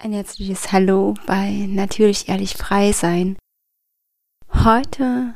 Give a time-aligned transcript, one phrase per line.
[0.00, 3.36] Ein herzliches Hallo bei Natürlich Ehrlich Frei Sein.
[4.54, 5.34] Heute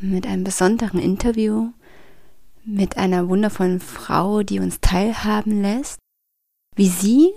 [0.00, 1.72] mit einem besonderen Interview
[2.64, 5.98] mit einer wundervollen Frau, die uns teilhaben lässt,
[6.74, 7.34] wie sie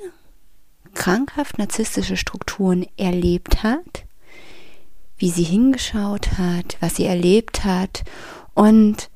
[0.94, 4.06] krankhaft narzisstische Strukturen erlebt hat,
[5.18, 8.06] wie sie hingeschaut hat, was sie erlebt hat
[8.54, 9.10] und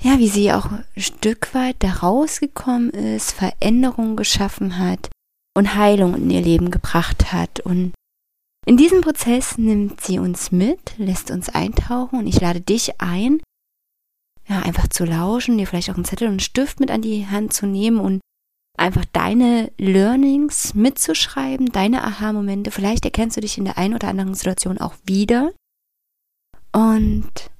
[0.00, 5.08] ja, wie sie auch ein Stück weit da rausgekommen ist, Veränderungen geschaffen hat
[5.56, 7.60] und Heilung in ihr Leben gebracht hat.
[7.60, 7.92] Und
[8.66, 13.40] in diesem Prozess nimmt sie uns mit, lässt uns eintauchen und ich lade dich ein,
[14.46, 17.26] ja, einfach zu lauschen, dir vielleicht auch einen Zettel und einen Stift mit an die
[17.26, 18.20] Hand zu nehmen und
[18.76, 22.70] einfach deine Learnings mitzuschreiben, deine Aha-Momente.
[22.70, 25.52] Vielleicht erkennst du dich in der einen oder anderen Situation auch wieder.
[26.72, 27.50] Und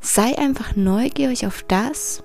[0.00, 2.22] sei einfach neugierig auf das,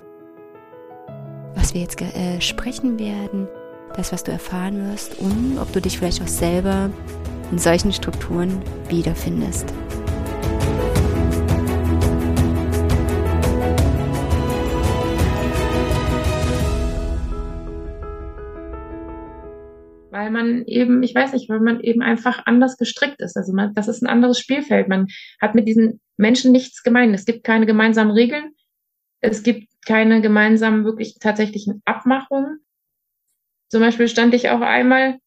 [1.54, 3.48] was wir jetzt äh, sprechen werden
[3.96, 6.90] das, was du erfahren wirst und ob du dich vielleicht auch selber
[7.50, 9.72] in solchen Strukturen wiederfindest.
[20.20, 23.36] weil man eben, ich weiß nicht, weil man eben einfach anders gestrickt ist.
[23.36, 24.88] Also man, das ist ein anderes Spielfeld.
[24.88, 25.06] Man
[25.40, 27.14] hat mit diesen Menschen nichts gemein.
[27.14, 28.52] Es gibt keine gemeinsamen Regeln.
[29.20, 32.60] Es gibt keine gemeinsamen, wirklich tatsächlichen Abmachungen.
[33.70, 35.18] Zum Beispiel stand ich auch einmal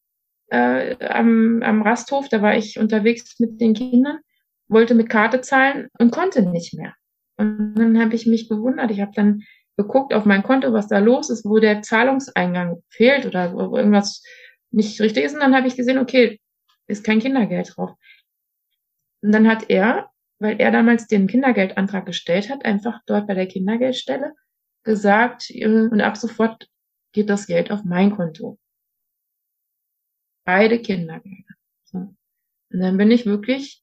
[0.49, 4.19] äh, am, am Rasthof, da war ich unterwegs mit den Kindern,
[4.67, 6.93] wollte mit Karte zahlen und konnte nicht mehr.
[7.37, 8.91] Und dann habe ich mich gewundert.
[8.91, 9.43] Ich habe dann
[9.77, 14.23] geguckt auf mein Konto, was da los ist, wo der Zahlungseingang fehlt oder wo irgendwas
[14.71, 15.33] nicht richtig ist.
[15.33, 16.39] Und dann habe ich gesehen, okay,
[16.87, 17.91] ist kein Kindergeld drauf.
[19.21, 23.47] Und dann hat er, weil er damals den Kindergeldantrag gestellt hat, einfach dort bei der
[23.47, 24.33] Kindergeldstelle
[24.83, 26.67] gesagt, äh, und ab sofort
[27.13, 28.59] geht das Geld auf mein Konto.
[30.45, 31.53] Beide Kindergelder.
[31.85, 31.97] So.
[31.97, 33.81] Und dann bin ich wirklich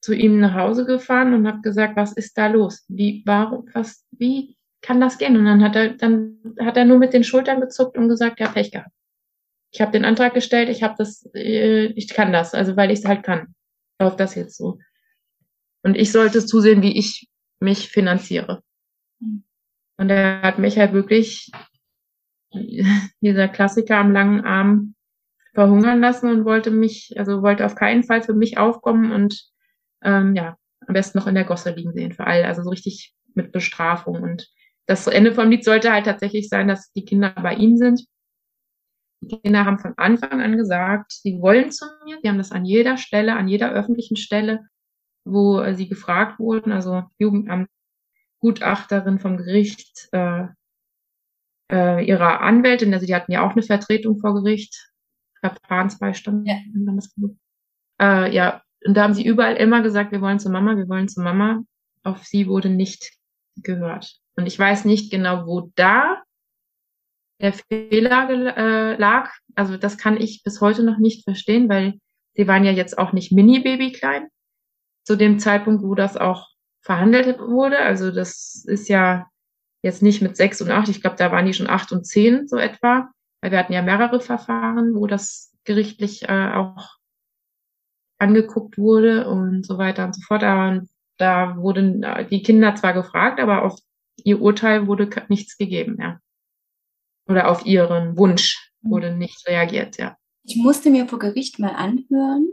[0.00, 2.84] zu ihm nach Hause gefahren und habe gesagt, was ist da los?
[2.88, 5.36] Wie, warum, was, wie kann das gehen?
[5.36, 8.48] Und dann hat er, dann hat er nur mit den Schultern gezuckt und gesagt, ja,
[8.48, 8.90] Pech gehabt.
[9.70, 13.00] Ich habe den Antrag gestellt, ich habe das, äh, ich kann das, also weil ich
[13.00, 13.54] es halt kann.
[14.00, 14.78] Läuft das jetzt so.
[15.82, 17.28] Und ich sollte zusehen, wie ich
[17.60, 18.62] mich finanziere.
[19.20, 19.44] Hm.
[19.98, 21.50] Und er hat mich halt wirklich
[23.20, 24.94] dieser Klassiker am langen Arm
[25.54, 29.44] verhungern lassen und wollte mich, also wollte auf keinen Fall für mich aufkommen und
[30.02, 33.14] ähm, ja, am besten noch in der Gosse liegen sehen für alle, also so richtig
[33.34, 34.22] mit Bestrafung.
[34.22, 34.48] Und
[34.86, 38.04] das Ende vom Lied sollte halt tatsächlich sein, dass die Kinder bei ihm sind.
[39.20, 42.18] Die Kinder haben von Anfang an gesagt, sie wollen zu mir.
[42.20, 44.66] Sie haben das an jeder Stelle, an jeder öffentlichen Stelle,
[45.24, 47.68] wo sie gefragt wurden, also Jugendamt,
[48.40, 50.46] Gutachterin vom Gericht, äh,
[51.70, 54.90] äh, ihrer Anwältin, also die hatten ja auch eine Vertretung vor Gericht,
[55.40, 56.46] Verfahrensbeistand.
[56.46, 56.56] Ja.
[58.00, 61.08] Äh, ja, und da haben sie überall immer gesagt, wir wollen zur Mama, wir wollen
[61.08, 61.62] zur Mama.
[62.02, 63.12] Auf sie wurde nicht
[63.56, 64.18] gehört.
[64.36, 66.22] Und ich weiß nicht genau, wo da
[67.40, 69.30] der Fehler äh, lag.
[69.54, 71.98] Also das kann ich bis heute noch nicht verstehen, weil
[72.34, 74.28] sie waren ja jetzt auch nicht mini-baby klein.
[75.04, 76.48] Zu dem Zeitpunkt, wo das auch
[76.80, 77.78] verhandelt wurde.
[77.78, 79.26] Also das ist ja
[79.82, 82.48] jetzt nicht mit sechs und acht, ich glaube, da waren die schon acht und zehn
[82.48, 83.10] so etwa,
[83.40, 86.96] weil wir hatten ja mehrere Verfahren, wo das gerichtlich äh, auch
[88.18, 90.44] angeguckt wurde und so weiter und so fort.
[90.44, 90.82] Aber
[91.18, 93.78] da wurden äh, die Kinder zwar gefragt, aber auf
[94.24, 96.20] ihr Urteil wurde nichts gegeben, ja.
[97.26, 100.16] Oder auf ihren Wunsch wurde nicht reagiert, ja.
[100.44, 102.48] Ich musste mir vor Gericht mal anhören,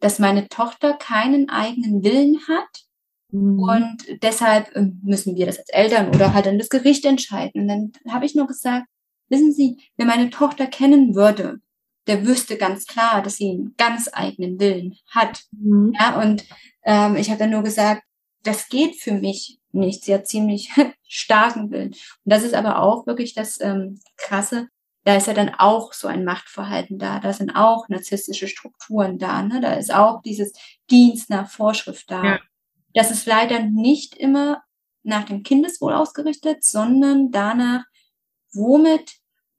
[0.00, 2.87] dass meine Tochter keinen eigenen Willen hat
[3.30, 3.58] Mhm.
[3.58, 7.62] Und deshalb ähm, müssen wir das als Eltern oder halt dann das Gericht entscheiden.
[7.62, 8.86] Und dann habe ich nur gesagt,
[9.28, 11.60] wissen Sie, wer meine Tochter kennen würde,
[12.08, 15.42] der wüsste ganz klar, dass sie einen ganz eigenen Willen hat.
[15.52, 15.92] Mhm.
[15.98, 16.44] Ja, und
[16.84, 18.02] ähm, ich habe dann nur gesagt,
[18.42, 20.04] das geht für mich nicht.
[20.04, 20.70] Sie hat ziemlich
[21.06, 21.88] starken Willen.
[21.90, 24.68] Und das ist aber auch wirklich das ähm, Krasse.
[25.04, 27.20] Da ist ja dann auch so ein Machtverhalten da.
[27.20, 29.42] Da sind auch narzisstische Strukturen da.
[29.42, 29.60] Ne?
[29.60, 30.52] Da ist auch dieses
[30.90, 32.24] Dienst nach Vorschrift da.
[32.24, 32.40] Ja.
[32.94, 34.62] Das ist leider nicht immer
[35.02, 37.84] nach dem Kindeswohl ausgerichtet, sondern danach,
[38.52, 39.12] womit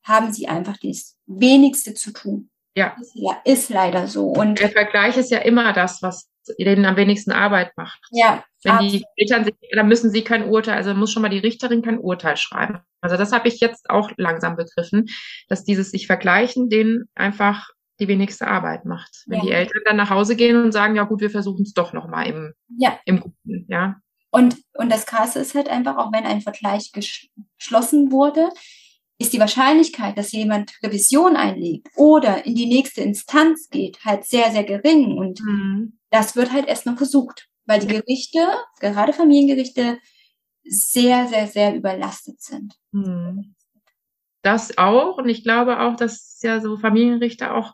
[0.04, 2.50] haben sie einfach das wenigste zu tun.
[2.76, 2.96] Ja.
[3.14, 4.28] Ja, ist leider so.
[4.28, 8.00] Und der Vergleich ist ja immer das, was denen am wenigsten Arbeit macht.
[8.12, 8.44] Ja.
[8.64, 8.94] Wenn absolut.
[8.94, 12.00] die Eltern sich, dann müssen sie kein Urteil, also muss schon mal die Richterin kein
[12.00, 12.80] Urteil schreiben.
[13.02, 15.08] Also das habe ich jetzt auch langsam begriffen,
[15.48, 19.24] dass dieses sich vergleichen denen einfach die wenigste Arbeit macht.
[19.28, 19.46] Wenn ja.
[19.46, 22.28] die Eltern dann nach Hause gehen und sagen, ja gut, wir versuchen es doch nochmal
[22.28, 23.00] im, ja.
[23.06, 23.96] im Guten, ja.
[24.32, 28.50] Und, und das Krasse ist halt einfach, auch wenn ein Vergleich geschlossen wurde,
[29.18, 34.52] ist die Wahrscheinlichkeit, dass jemand Revision einlegt oder in die nächste Instanz geht, halt sehr,
[34.52, 35.18] sehr gering.
[35.18, 36.00] Und mhm.
[36.10, 38.40] das wird halt erst noch versucht, weil die Gerichte,
[38.80, 40.00] gerade Familiengerichte,
[40.64, 42.76] sehr, sehr, sehr überlastet sind.
[42.92, 43.56] Mhm.
[44.42, 45.18] Das auch.
[45.18, 47.74] Und ich glaube auch, dass ja so Familienrichter auch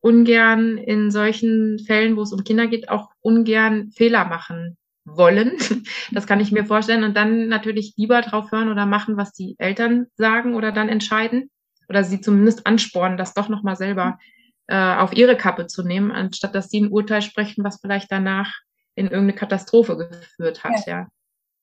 [0.00, 5.52] ungern in solchen Fällen, wo es um Kinder geht, auch ungern Fehler machen wollen.
[6.12, 7.04] Das kann ich mir vorstellen.
[7.04, 11.50] Und dann natürlich lieber drauf hören oder machen, was die Eltern sagen oder dann entscheiden.
[11.88, 14.18] Oder sie zumindest anspornen, das doch nochmal selber
[14.66, 18.52] äh, auf ihre Kappe zu nehmen, anstatt dass sie ein Urteil sprechen, was vielleicht danach
[18.94, 21.00] in irgendeine Katastrophe geführt hat, ja.
[21.00, 21.06] ja.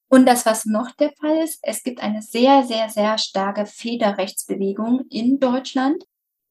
[0.07, 5.05] Und das, was noch der Fall ist, es gibt eine sehr, sehr, sehr starke Federrechtsbewegung
[5.09, 6.03] in Deutschland,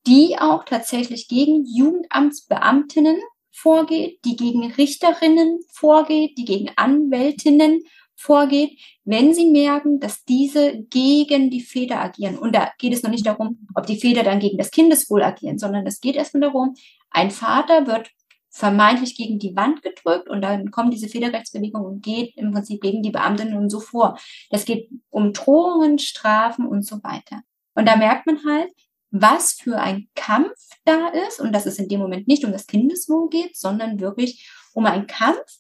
[0.06, 3.20] die auch tatsächlich gegen Jugendamtsbeamtinnen
[3.50, 7.82] vorgeht, die gegen Richterinnen vorgeht, die gegen Anwältinnen
[8.16, 12.38] vorgeht, wenn sie merken, dass diese gegen die Feder agieren.
[12.38, 15.58] Und da geht es noch nicht darum, ob die Feder dann gegen das Kindeswohl agieren,
[15.58, 16.75] sondern es geht erstmal darum,
[17.10, 18.10] ein Vater wird
[18.50, 23.02] vermeintlich gegen die Wand gedrückt und dann kommt diese Federrechtsbewegung und geht im Prinzip gegen
[23.02, 24.19] die Beamtinnen und so vor.
[24.50, 27.43] Das geht um Drohungen, Strafen und so weiter.
[27.75, 28.70] Und da merkt man halt,
[29.12, 32.67] was für ein Kampf da ist und dass es in dem Moment nicht um das
[32.67, 35.59] Kindeswohl geht, sondern wirklich um einen Kampf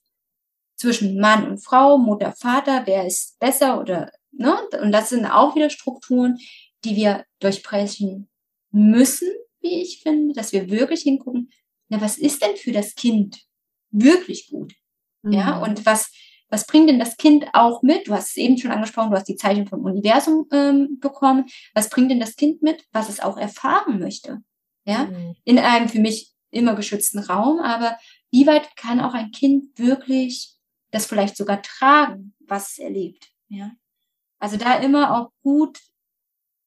[0.76, 4.56] zwischen Mann und Frau, Mutter, Vater, wer ist besser oder, ne?
[4.80, 6.38] Und das sind auch wieder Strukturen,
[6.84, 8.28] die wir durchbrechen
[8.70, 9.28] müssen,
[9.60, 11.50] wie ich finde, dass wir wirklich hingucken,
[11.88, 13.44] na, was ist denn für das Kind
[13.90, 14.74] wirklich gut?
[15.22, 15.32] Mhm.
[15.32, 16.10] Ja, und was,
[16.52, 18.06] was bringt denn das Kind auch mit?
[18.06, 21.46] Du hast es eben schon angesprochen, du hast die Zeichen vom Universum ähm, bekommen.
[21.72, 24.42] Was bringt denn das Kind mit, was es auch erfahren möchte?
[24.84, 25.34] Ja, mhm.
[25.44, 27.58] in einem für mich immer geschützten Raum.
[27.60, 27.96] Aber
[28.30, 30.54] wie weit kann auch ein Kind wirklich
[30.90, 33.30] das vielleicht sogar tragen, was es erlebt?
[33.48, 33.70] Ja,
[34.38, 35.80] also da immer auch gut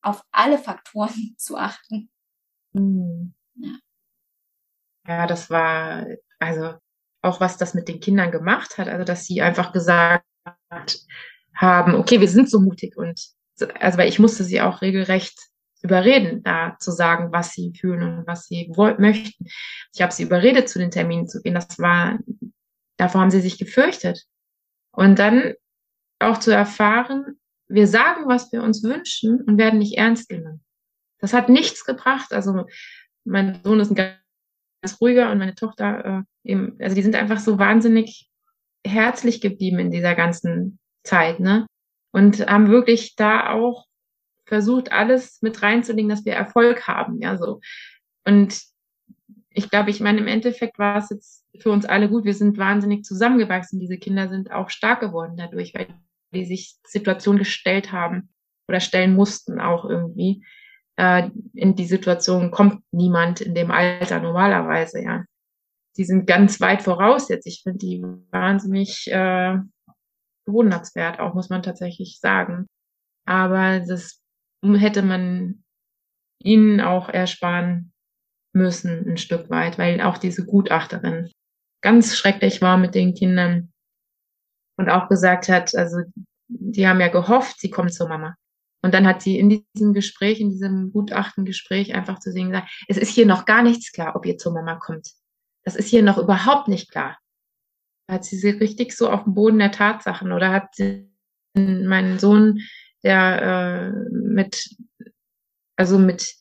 [0.02, 2.10] auf alle Faktoren zu achten.
[2.74, 3.36] Mhm.
[3.54, 3.78] Ja.
[5.08, 6.08] ja, das war
[6.40, 6.74] also
[7.26, 8.88] auch was das mit den Kindern gemacht hat.
[8.88, 10.24] Also, dass sie einfach gesagt
[11.56, 13.20] haben, okay, wir sind so mutig und
[13.80, 15.38] also, weil ich musste sie auch regelrecht
[15.82, 19.46] überreden, da zu sagen, was sie fühlen und was sie möchten.
[19.94, 21.54] Ich habe sie überredet, zu den Terminen zu gehen.
[21.54, 22.20] Das war,
[22.98, 24.26] davor haben sie sich gefürchtet.
[24.92, 25.54] Und dann
[26.20, 30.64] auch zu erfahren, wir sagen, was wir uns wünschen und werden nicht ernst genommen.
[31.20, 32.34] Das hat nichts gebracht.
[32.34, 32.66] Also
[33.24, 34.18] mein Sohn ist ein
[34.86, 38.30] ganz ruhiger und meine Tochter äh, eben, also die sind einfach so wahnsinnig
[38.86, 41.66] herzlich geblieben in dieser ganzen Zeit, ne?
[42.12, 43.86] Und haben wirklich da auch
[44.46, 47.62] versucht, alles mit reinzulegen, dass wir Erfolg haben, ja, so.
[48.26, 48.62] Und
[49.50, 52.26] ich glaube, ich meine, im Endeffekt war es jetzt für uns alle gut.
[52.26, 53.80] Wir sind wahnsinnig zusammengewachsen.
[53.80, 55.88] Diese Kinder sind auch stark geworden dadurch, weil
[56.34, 58.30] die sich Situationen gestellt haben
[58.68, 60.44] oder stellen mussten auch irgendwie
[60.98, 65.24] äh, in die Situation kommt niemand in dem Alter normalerweise, ja.
[65.98, 67.48] Die sind ganz weit voraus jetzt.
[67.48, 69.58] Ich finde die wahnsinnig äh,
[70.46, 72.68] bewundernswert, auch muss man tatsächlich sagen.
[73.26, 74.22] Aber das
[74.62, 75.64] hätte man
[76.40, 77.94] ihnen auch ersparen
[78.54, 81.32] müssen, ein Stück weit, weil auch diese Gutachterin
[81.82, 83.72] ganz schrecklich war mit den Kindern
[84.78, 86.00] und auch gesagt hat, also
[86.48, 88.36] die haben ja gehofft, sie kommt zur Mama.
[88.86, 92.98] Und dann hat sie in diesem Gespräch, in diesem Gutachtengespräch einfach zu sehen gesagt, es
[92.98, 95.10] ist hier noch gar nichts klar, ob ihr zur Mama kommt.
[95.64, 97.18] Das ist hier noch überhaupt nicht klar.
[98.08, 101.10] Hat sie sie richtig so auf dem Boden der Tatsachen oder hat sie
[101.56, 102.60] meinen Sohn,
[103.02, 104.70] der äh, mit,
[105.76, 106.36] also mit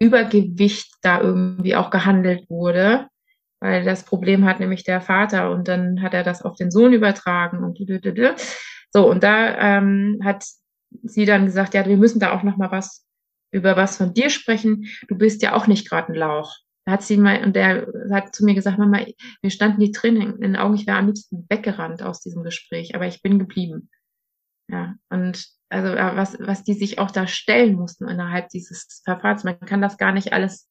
[0.00, 3.06] Übergewicht da irgendwie auch gehandelt wurde,
[3.60, 6.92] weil das Problem hat nämlich der Vater und dann hat er das auf den Sohn
[6.92, 7.78] übertragen und
[8.90, 10.44] so und da ähm, hat
[11.02, 13.06] sie dann gesagt, ja, wir müssen da auch noch mal was
[13.50, 14.86] über was von dir sprechen.
[15.08, 16.54] Du bist ja auch nicht gerade ein Lauch.
[16.84, 19.04] Da hat sie mal, und der hat zu mir gesagt, Mama,
[19.42, 22.94] mir standen die Tränen in den Augen, ich wäre am liebsten weggerannt aus diesem Gespräch,
[22.94, 23.90] aber ich bin geblieben.
[24.70, 29.44] Ja, und also was, was die sich auch da stellen mussten innerhalb dieses Verfahrens.
[29.44, 30.68] Man kann das gar nicht alles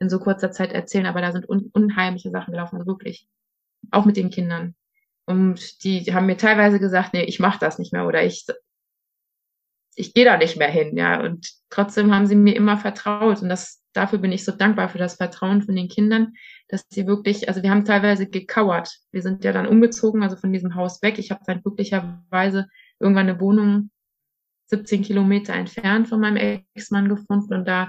[0.00, 3.28] in so kurzer Zeit erzählen, aber da sind un unheimliche Sachen gelaufen, also wirklich.
[3.90, 4.74] Auch mit den Kindern.
[5.26, 8.46] Und die haben mir teilweise gesagt, nee, ich mache das nicht mehr oder ich
[10.00, 11.22] ich gehe da nicht mehr hin, ja.
[11.22, 13.42] Und trotzdem haben sie mir immer vertraut.
[13.42, 16.32] Und das, dafür bin ich so dankbar für das Vertrauen von den Kindern,
[16.68, 18.90] dass sie wirklich, also wir haben teilweise gekauert.
[19.12, 21.18] Wir sind ja dann umgezogen, also von diesem Haus weg.
[21.18, 22.66] Ich habe dann glücklicherweise
[22.98, 23.90] irgendwann eine Wohnung
[24.70, 27.88] 17 Kilometer entfernt von meinem Ex-Mann gefunden und da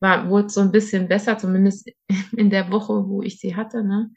[0.00, 1.90] war, wurde es so ein bisschen besser, zumindest
[2.36, 4.10] in der Woche, wo ich sie hatte, ne?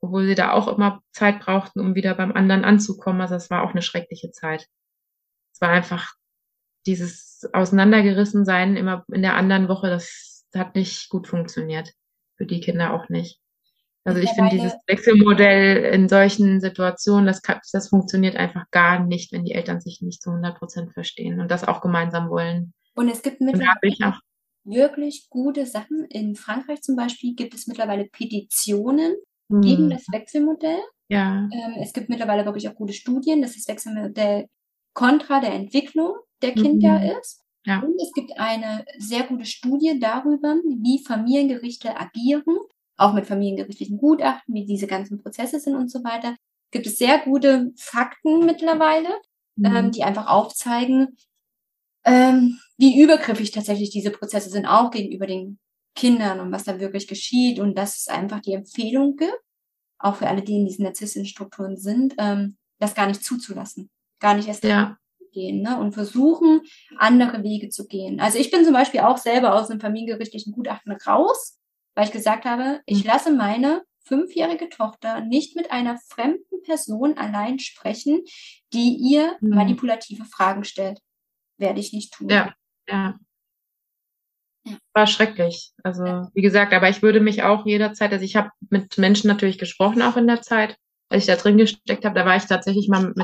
[0.00, 3.20] Obwohl sie da auch immer Zeit brauchten, um wieder beim anderen anzukommen.
[3.20, 4.68] Also es war auch eine schreckliche Zeit.
[5.52, 6.14] Es war einfach
[6.88, 11.92] dieses Auseinandergerissensein immer in der anderen Woche, das hat nicht gut funktioniert.
[12.36, 13.40] Für die Kinder auch nicht.
[14.04, 19.32] Also ich finde dieses Wechselmodell in solchen Situationen, das, kann, das funktioniert einfach gar nicht,
[19.32, 22.72] wenn die Eltern sich nicht zu 100 Prozent verstehen und das auch gemeinsam wollen.
[22.94, 24.18] Und es gibt mittlerweile
[24.64, 26.06] wirklich gute Sachen.
[26.06, 29.14] In Frankreich zum Beispiel gibt es mittlerweile Petitionen
[29.50, 29.60] hm.
[29.60, 30.80] gegen das Wechselmodell.
[31.08, 31.48] Ja.
[31.52, 34.46] Ähm, es gibt mittlerweile wirklich auch gute Studien, dass das Wechselmodell
[34.94, 37.18] kontra der Entwicklung der Kinder mhm.
[37.20, 37.44] ist.
[37.64, 37.80] Ja.
[37.80, 42.58] Und es gibt eine sehr gute Studie darüber, wie Familiengerichte agieren,
[42.96, 46.34] auch mit familiengerichtlichen Gutachten, wie diese ganzen Prozesse sind und so weiter.
[46.70, 49.08] Gibt es sehr gute Fakten mittlerweile,
[49.56, 49.76] mhm.
[49.76, 51.16] ähm, die einfach aufzeigen,
[52.04, 55.58] ähm, wie übergriffig tatsächlich diese Prozesse sind, auch gegenüber den
[55.94, 59.38] Kindern und was da wirklich geschieht und dass es einfach die Empfehlung gibt,
[59.98, 63.90] auch für alle, die in diesen narzisstischen Strukturen sind, ähm, das gar nicht zuzulassen,
[64.20, 64.96] gar nicht erst ja.
[65.38, 65.78] Gehen ne?
[65.78, 66.62] und versuchen,
[66.96, 68.20] andere Wege zu gehen.
[68.20, 71.58] Also ich bin zum Beispiel auch selber aus einem familiengerichtlichen Gutachten raus,
[71.94, 73.10] weil ich gesagt habe, ich mhm.
[73.10, 78.22] lasse meine fünfjährige Tochter nicht mit einer fremden Person allein sprechen,
[78.72, 79.50] die ihr mhm.
[79.50, 81.00] manipulative Fragen stellt.
[81.58, 82.28] Werde ich nicht tun.
[82.28, 82.54] Ja,
[82.88, 83.18] ja.
[84.92, 85.72] War schrecklich.
[85.82, 86.30] Also, ja.
[86.34, 90.02] wie gesagt, aber ich würde mich auch jederzeit, also ich habe mit Menschen natürlich gesprochen,
[90.02, 90.76] auch in der Zeit,
[91.08, 93.16] als ich da drin gesteckt habe, da war ich tatsächlich mal mit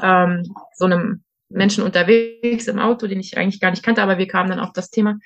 [0.00, 4.26] ähm, so einem Menschen unterwegs im Auto, den ich eigentlich gar nicht kannte, aber wir
[4.26, 5.18] kamen dann auf das Thema.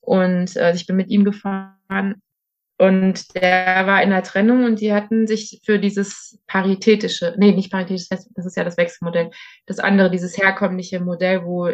[0.00, 2.22] Und äh, ich bin mit ihm gefahren
[2.78, 7.72] und der war in der Trennung und die hatten sich für dieses paritätische, nee, nicht
[7.72, 9.30] paritätisch, das ist ja das Wechselmodell,
[9.66, 11.70] das andere, dieses herkömmliche Modell, wo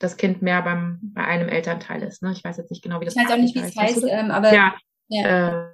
[0.00, 2.22] das Kind mehr beim, bei einem Elternteil ist.
[2.22, 2.32] Ne?
[2.32, 3.26] Ich weiß jetzt nicht genau, wie das heißt.
[3.26, 4.74] Ich weiß auch nicht, wie es heißt, ähm, aber ja,
[5.08, 5.62] ja.
[5.62, 5.66] Äh,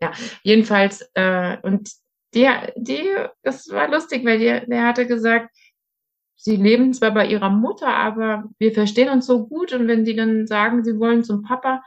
[0.00, 0.12] ja.
[0.42, 1.90] jedenfalls äh, und
[2.34, 3.04] der, die,
[3.42, 5.50] das war lustig, weil der, der hatte gesagt,
[6.36, 10.16] sie leben zwar bei ihrer Mutter, aber wir verstehen uns so gut und wenn sie
[10.16, 11.82] dann sagen, sie wollen zum Papa,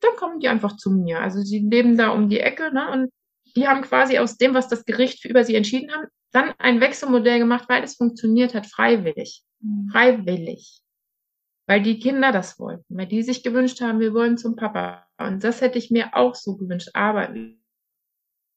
[0.00, 1.20] dann kommen die einfach zu mir.
[1.20, 2.90] Also sie leben da um die Ecke, ne?
[2.90, 3.10] Und
[3.56, 7.38] die haben quasi aus dem, was das Gericht über sie entschieden haben, dann ein Wechselmodell
[7.38, 9.42] gemacht, weil es funktioniert hat, freiwillig.
[9.60, 9.88] Mhm.
[9.90, 10.80] Freiwillig.
[11.66, 15.06] Weil die Kinder das wollten, weil die sich gewünscht haben, wir wollen zum Papa.
[15.18, 16.90] Und das hätte ich mir auch so gewünscht.
[16.94, 17.34] Aber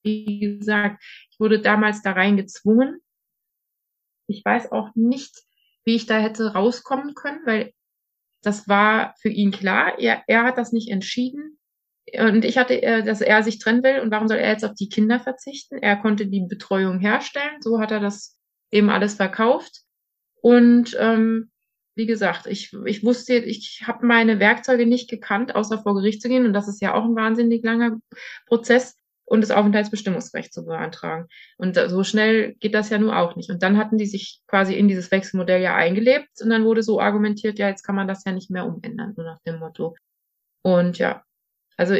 [0.03, 2.99] wie gesagt, ich wurde damals da rein gezwungen.
[4.27, 5.41] Ich weiß auch nicht,
[5.83, 7.73] wie ich da hätte rauskommen können, weil
[8.41, 9.99] das war für ihn klar.
[9.99, 11.59] Er, er hat das nicht entschieden.
[12.17, 13.99] Und ich hatte, äh, dass er sich trennen will.
[13.99, 15.77] Und warum soll er jetzt auf die Kinder verzichten?
[15.77, 17.61] Er konnte die Betreuung herstellen.
[17.61, 18.37] So hat er das
[18.71, 19.81] eben alles verkauft.
[20.41, 21.51] Und ähm,
[21.95, 26.29] wie gesagt, ich, ich wusste, ich habe meine Werkzeuge nicht gekannt, außer vor Gericht zu
[26.29, 26.45] gehen.
[26.45, 27.99] Und das ist ja auch ein wahnsinnig langer
[28.47, 31.27] Prozess und das Aufenthaltsbestimmungsrecht zu beantragen.
[31.57, 33.49] Und so schnell geht das ja nur auch nicht.
[33.49, 36.99] Und dann hatten die sich quasi in dieses Wechselmodell ja eingelebt und dann wurde so
[36.99, 39.95] argumentiert, ja, jetzt kann man das ja nicht mehr umändern, so nach dem Motto.
[40.63, 41.23] Und ja,
[41.77, 41.95] also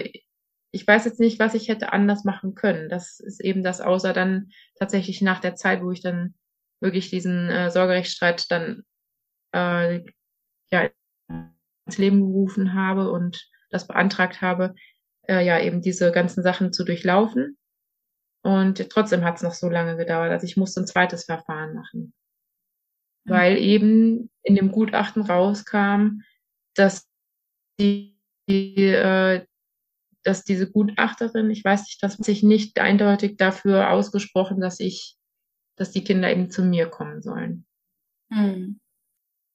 [0.74, 2.90] ich weiß jetzt nicht, was ich hätte anders machen können.
[2.90, 6.36] Das ist eben das, außer dann tatsächlich nach der Zeit, wo ich dann
[6.82, 8.84] wirklich diesen äh, Sorgerechtsstreit dann
[9.54, 10.02] äh,
[10.72, 10.90] ja,
[11.86, 14.76] ins Leben gerufen habe und das beantragt habe,
[15.28, 17.58] äh, ja eben diese ganzen Sachen zu durchlaufen.
[18.44, 20.32] Und trotzdem hat es noch so lange gedauert.
[20.32, 22.14] Also ich musste ein zweites Verfahren machen.
[23.26, 23.32] Mhm.
[23.32, 26.22] Weil eben in dem Gutachten rauskam,
[26.76, 27.08] dass
[27.80, 28.18] die,
[28.50, 29.46] die äh,
[30.24, 35.16] dass diese Gutachterin, ich weiß nicht, dass sich nicht eindeutig dafür ausgesprochen, dass ich,
[35.78, 37.66] dass die Kinder eben zu mir kommen sollen.
[38.32, 38.80] Hm.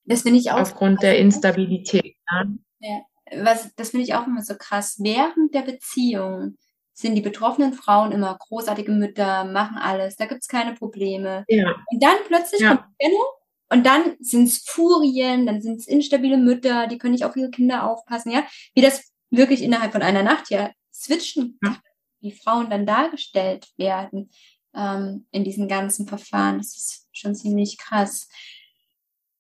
[0.07, 0.59] Das finde ich auch.
[0.59, 2.17] Aufgrund der Instabilität.
[2.33, 2.59] Ne?
[2.81, 3.01] Ja
[3.33, 4.97] was, das finde ich auch immer so krass.
[4.99, 6.57] Während der Beziehung
[6.93, 11.45] sind die betroffenen Frauen immer großartige Mütter, machen alles, da gibt es keine Probleme.
[11.49, 11.75] Ja.
[11.87, 12.77] Und dann plötzlich ja.
[12.77, 13.27] kommt Trennung
[13.69, 17.51] und dann sind es Furien, dann sind es instabile Mütter, die können nicht auf ihre
[17.51, 18.45] Kinder aufpassen, ja.
[18.75, 21.77] Wie das wirklich innerhalb von einer Nacht ja switchen, ja.
[22.21, 24.31] wie Frauen dann dargestellt werden
[24.75, 26.59] ähm, in diesen ganzen Verfahren.
[26.59, 28.29] Das ist schon ziemlich krass.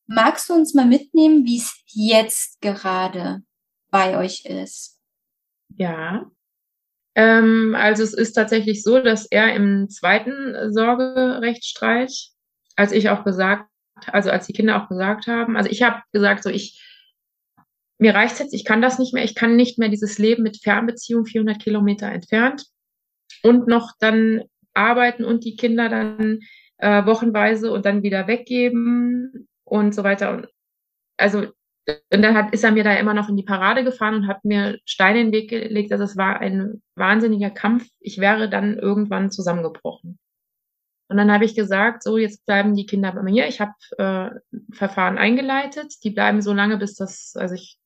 [0.07, 3.43] Magst du uns mal mitnehmen, wie es jetzt gerade
[3.91, 5.01] bei euch ist.
[5.77, 6.31] Ja.
[7.15, 12.13] Ähm, also es ist tatsächlich so, dass er im zweiten Sorgerechtsstreit,
[12.77, 13.71] als ich auch gesagt,
[14.07, 16.83] also als die Kinder auch gesagt haben, also ich habe gesagt, so ich,
[17.99, 20.63] mir reicht's jetzt, ich kann das nicht mehr, ich kann nicht mehr dieses Leben mit
[20.63, 22.67] Fernbeziehung 400 Kilometer entfernt
[23.43, 24.43] und noch dann
[24.75, 26.41] arbeiten und die Kinder dann
[26.79, 30.33] äh, wochenweise und dann wieder weggeben und so weiter.
[30.33, 30.49] Und
[31.17, 31.47] also
[31.89, 34.45] und dann hat, ist er mir da immer noch in die Parade gefahren und hat
[34.45, 35.93] mir Steine in den Weg gelegt.
[35.93, 37.89] Also es war ein wahnsinniger Kampf.
[38.01, 40.19] Ich wäre dann irgendwann zusammengebrochen.
[41.09, 43.47] Und dann habe ich gesagt, so, jetzt bleiben die Kinder bei mir.
[43.47, 44.31] Ich habe äh,
[44.73, 45.95] Verfahren eingeleitet.
[46.03, 47.79] Die bleiben so lange, bis das, also ich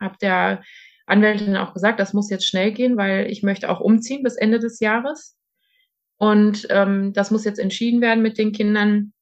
[0.00, 0.62] habe der
[1.06, 4.60] Anwältin auch gesagt, das muss jetzt schnell gehen, weil ich möchte auch umziehen bis Ende
[4.60, 5.36] des Jahres.
[6.18, 9.12] Und ähm, das muss jetzt entschieden werden mit den Kindern.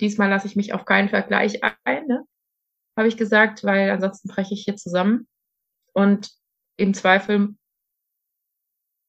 [0.00, 2.24] Diesmal lasse ich mich auf keinen Vergleich ein, ne?
[2.96, 5.26] Habe ich gesagt, weil ansonsten breche ich hier zusammen.
[5.92, 6.30] Und
[6.76, 7.56] im Zweifel,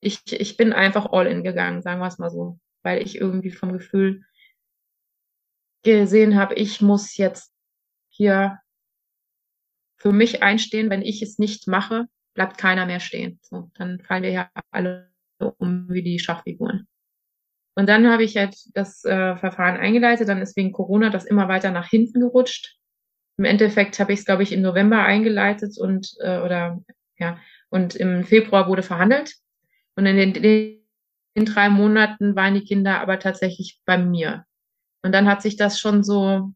[0.01, 3.51] ich, ich bin einfach all in gegangen, sagen wir es mal so weil ich irgendwie
[3.51, 4.23] vom Gefühl
[5.83, 7.51] gesehen habe, ich muss jetzt
[8.09, 8.59] hier
[9.97, 10.89] für mich einstehen.
[10.89, 13.39] Wenn ich es nicht mache, bleibt keiner mehr stehen.
[13.41, 15.11] So, dann fallen wir ja alle
[15.57, 16.87] um wie die Schachfiguren.
[17.75, 21.49] Und dann habe ich halt das äh, Verfahren eingeleitet, dann ist wegen Corona das immer
[21.49, 22.77] weiter nach hinten gerutscht.
[23.37, 26.81] Im Endeffekt habe ich es, glaube ich, im November eingeleitet und äh, oder
[27.17, 27.37] ja,
[27.69, 29.35] und im Februar wurde verhandelt.
[29.95, 30.81] Und in den,
[31.33, 34.45] in drei Monaten waren die Kinder aber tatsächlich bei mir.
[35.03, 36.53] Und dann hat sich das schon so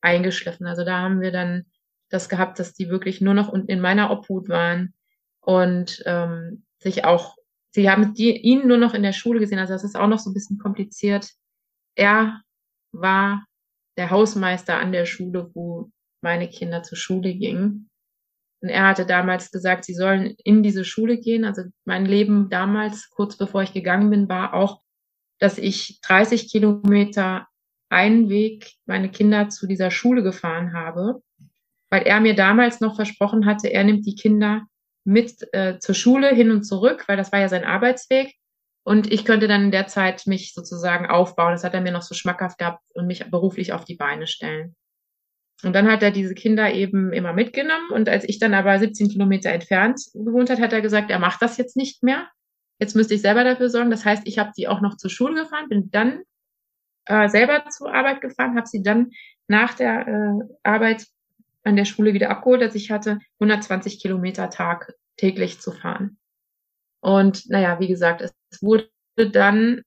[0.00, 0.66] eingeschliffen.
[0.66, 1.66] Also da haben wir dann
[2.08, 4.94] das gehabt, dass die wirklich nur noch in meiner Obhut waren
[5.40, 7.36] und ähm, sich auch,
[7.70, 9.58] sie haben die, ihn nur noch in der Schule gesehen.
[9.58, 11.30] Also das ist auch noch so ein bisschen kompliziert.
[11.94, 12.42] Er
[12.92, 13.46] war
[13.96, 15.90] der Hausmeister an der Schule, wo
[16.22, 17.90] meine Kinder zur Schule gingen.
[18.60, 21.44] Und er hatte damals gesagt, sie sollen in diese Schule gehen.
[21.44, 24.80] Also mein Leben damals, kurz bevor ich gegangen bin, war auch,
[25.40, 27.48] dass ich 30 Kilometer
[27.88, 31.22] einen Weg meine Kinder zu dieser Schule gefahren habe,
[31.90, 34.62] weil er mir damals noch versprochen hatte, er nimmt die Kinder
[35.04, 38.34] mit äh, zur Schule hin und zurück, weil das war ja sein Arbeitsweg.
[38.84, 41.52] Und ich könnte dann in der Zeit mich sozusagen aufbauen.
[41.52, 44.74] Das hat er mir noch so schmackhaft gehabt und mich beruflich auf die Beine stellen.
[45.64, 47.90] Und dann hat er diese Kinder eben immer mitgenommen.
[47.90, 51.40] Und als ich dann aber 17 Kilometer entfernt gewohnt hat, hat er gesagt, er macht
[51.40, 52.28] das jetzt nicht mehr.
[52.80, 53.90] Jetzt müsste ich selber dafür sorgen.
[53.90, 56.22] Das heißt, ich habe sie auch noch zur Schule gefahren, bin dann
[57.06, 59.10] äh, selber zur Arbeit gefahren, habe sie dann
[59.46, 61.06] nach der äh, Arbeit
[61.62, 66.18] an der Schule wieder abgeholt, als ich hatte 120 Kilometer Tag täglich zu fahren.
[67.00, 68.90] Und naja, wie gesagt, es wurde
[69.30, 69.82] dann,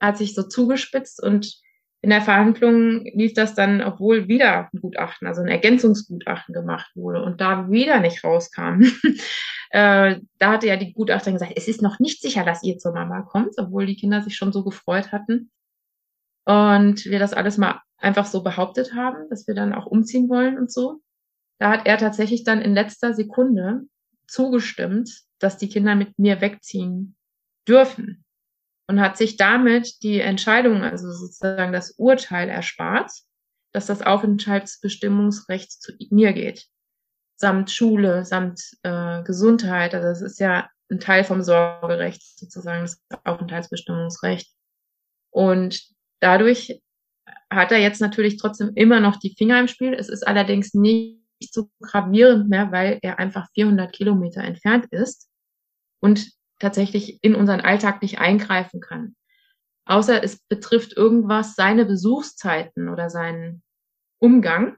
[0.00, 1.63] hat sich so zugespitzt und
[2.04, 7.22] in der Verhandlung lief das dann, obwohl wieder ein Gutachten, also ein Ergänzungsgutachten gemacht wurde
[7.22, 8.82] und da wieder nicht rauskam.
[9.70, 12.92] äh, da hatte ja die Gutachterin gesagt, es ist noch nicht sicher, dass ihr zur
[12.92, 15.50] Mama kommt, obwohl die Kinder sich schon so gefreut hatten.
[16.44, 20.58] Und wir das alles mal einfach so behauptet haben, dass wir dann auch umziehen wollen
[20.58, 21.00] und so.
[21.58, 23.84] Da hat er tatsächlich dann in letzter Sekunde
[24.28, 27.16] zugestimmt, dass die Kinder mit mir wegziehen
[27.66, 28.23] dürfen
[28.86, 33.10] und hat sich damit die Entscheidung, also sozusagen das Urteil erspart,
[33.72, 36.66] dass das Aufenthaltsbestimmungsrecht zu mir geht,
[37.36, 39.94] samt Schule, samt äh, Gesundheit.
[39.94, 44.50] Also das ist ja ein Teil vom Sorgerecht sozusagen, das Aufenthaltsbestimmungsrecht.
[45.30, 45.82] Und
[46.20, 46.80] dadurch
[47.50, 49.94] hat er jetzt natürlich trotzdem immer noch die Finger im Spiel.
[49.94, 51.18] Es ist allerdings nicht
[51.50, 55.28] so gravierend mehr, weil er einfach 400 Kilometer entfernt ist
[56.00, 56.30] und
[56.64, 59.14] tatsächlich in unseren Alltag nicht eingreifen kann.
[59.86, 63.62] Außer es betrifft irgendwas seine Besuchszeiten oder seinen
[64.18, 64.76] Umgang,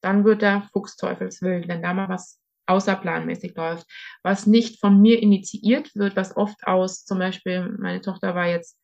[0.00, 3.86] dann wird er fuchsteufelswild, wenn da mal was außerplanmäßig läuft,
[4.22, 8.78] was nicht von mir initiiert wird, was oft aus, zum Beispiel, meine Tochter war jetzt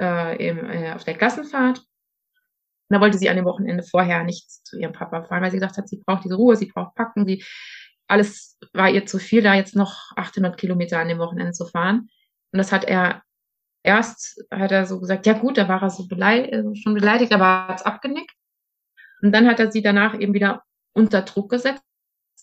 [0.00, 1.82] äh, eben, äh, auf der Klassenfahrt.
[2.88, 5.76] Da wollte sie an dem Wochenende vorher nicht zu ihrem Papa fahren, weil sie gesagt
[5.76, 7.42] hat, sie braucht diese Ruhe, sie braucht Packen, sie
[8.08, 12.08] alles war ihr zu viel, da jetzt noch 800 Kilometer an dem Wochenende zu fahren.
[12.52, 13.22] Und das hat er
[13.82, 17.32] erst, hat er so gesagt, ja gut, da war er so beleidigt, äh, schon beleidigt,
[17.32, 18.32] aber hat es abgenickt.
[19.22, 21.82] Und dann hat er sie danach eben wieder unter Druck gesetzt,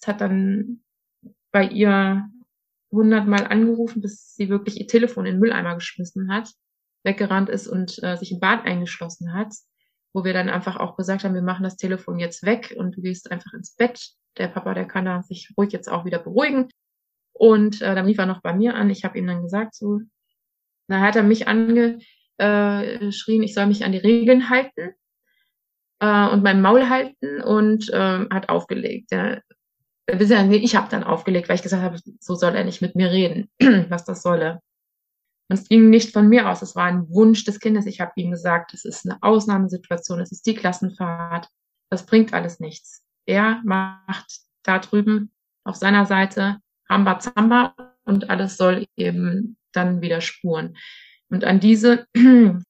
[0.05, 0.83] hat dann
[1.51, 2.27] bei ihr
[2.91, 6.49] hundertmal angerufen, bis sie wirklich ihr Telefon in den Mülleimer geschmissen hat,
[7.03, 9.53] weggerannt ist und äh, sich im Bad eingeschlossen hat,
[10.13, 13.01] wo wir dann einfach auch gesagt haben, wir machen das Telefon jetzt weg und du
[13.01, 16.69] gehst einfach ins Bett der Papa, der kann da sich ruhig jetzt auch wieder beruhigen.
[17.33, 18.89] Und äh, dann rief er noch bei mir an.
[18.89, 20.01] Ich habe ihm dann gesagt, so,
[20.87, 24.93] da hat er mich angeschrien, ich soll mich an die Regeln halten
[25.99, 29.11] äh, und mein Maul halten und äh, hat aufgelegt.
[29.11, 29.39] Ja.
[30.07, 33.49] Ich habe dann aufgelegt, weil ich gesagt habe, so soll er nicht mit mir reden,
[33.89, 34.59] was das solle.
[35.49, 37.85] Und es ging nicht von mir aus, es war ein Wunsch des Kindes.
[37.85, 41.47] Ich habe ihm gesagt, es ist eine Ausnahmesituation, es ist die Klassenfahrt,
[41.89, 45.31] das bringt alles nichts er macht da drüben
[45.63, 46.59] auf seiner Seite
[46.89, 50.75] Rambazamba und alles soll eben dann wieder spuren.
[51.29, 52.07] Und an diese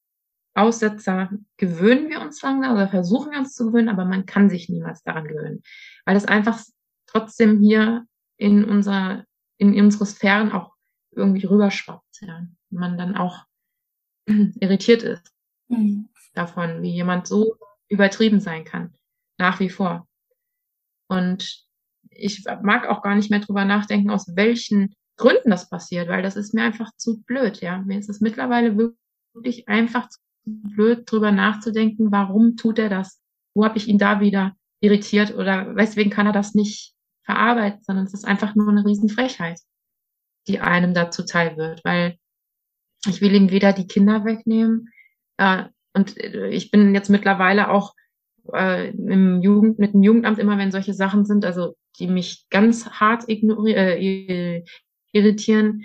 [0.55, 4.69] Aussetzer gewöhnen wir uns langsam oder versuchen wir uns zu gewöhnen, aber man kann sich
[4.69, 5.63] niemals daran gewöhnen,
[6.05, 6.61] weil es einfach
[7.07, 8.05] trotzdem hier
[8.37, 9.25] in unser,
[9.57, 10.73] in unsere Sphären auch
[11.11, 12.47] irgendwie rüberschwappt, ja.
[12.69, 13.45] man dann auch
[14.27, 15.33] irritiert ist.
[15.69, 16.09] Mhm.
[16.33, 18.93] davon, wie jemand so übertrieben sein kann.
[19.37, 20.07] Nach wie vor.
[21.07, 21.63] Und
[22.09, 26.35] ich mag auch gar nicht mehr drüber nachdenken, aus welchen Gründen das passiert, weil das
[26.35, 27.79] ist mir einfach zu blöd, ja.
[27.79, 33.21] Mir ist es mittlerweile wirklich einfach zu blöd, drüber nachzudenken, warum tut er das?
[33.53, 38.05] Wo habe ich ihn da wieder irritiert oder weswegen kann er das nicht verarbeiten, sondern
[38.05, 39.59] es ist einfach nur eine Riesenfrechheit,
[40.47, 42.17] die einem da zuteil wird, weil
[43.07, 44.89] ich will ihm weder die Kinder wegnehmen
[45.37, 47.93] äh, und ich bin jetzt mittlerweile auch
[48.51, 52.89] äh, im Jugend, mit dem Jugendamt immer, wenn solche Sachen sind, also die mich ganz
[52.89, 54.63] hart äh,
[55.11, 55.83] irritieren,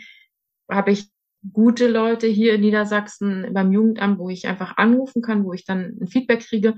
[0.71, 1.09] habe ich
[1.53, 5.97] gute Leute hier in Niedersachsen beim Jugendamt, wo ich einfach anrufen kann, wo ich dann
[6.01, 6.77] ein Feedback kriege,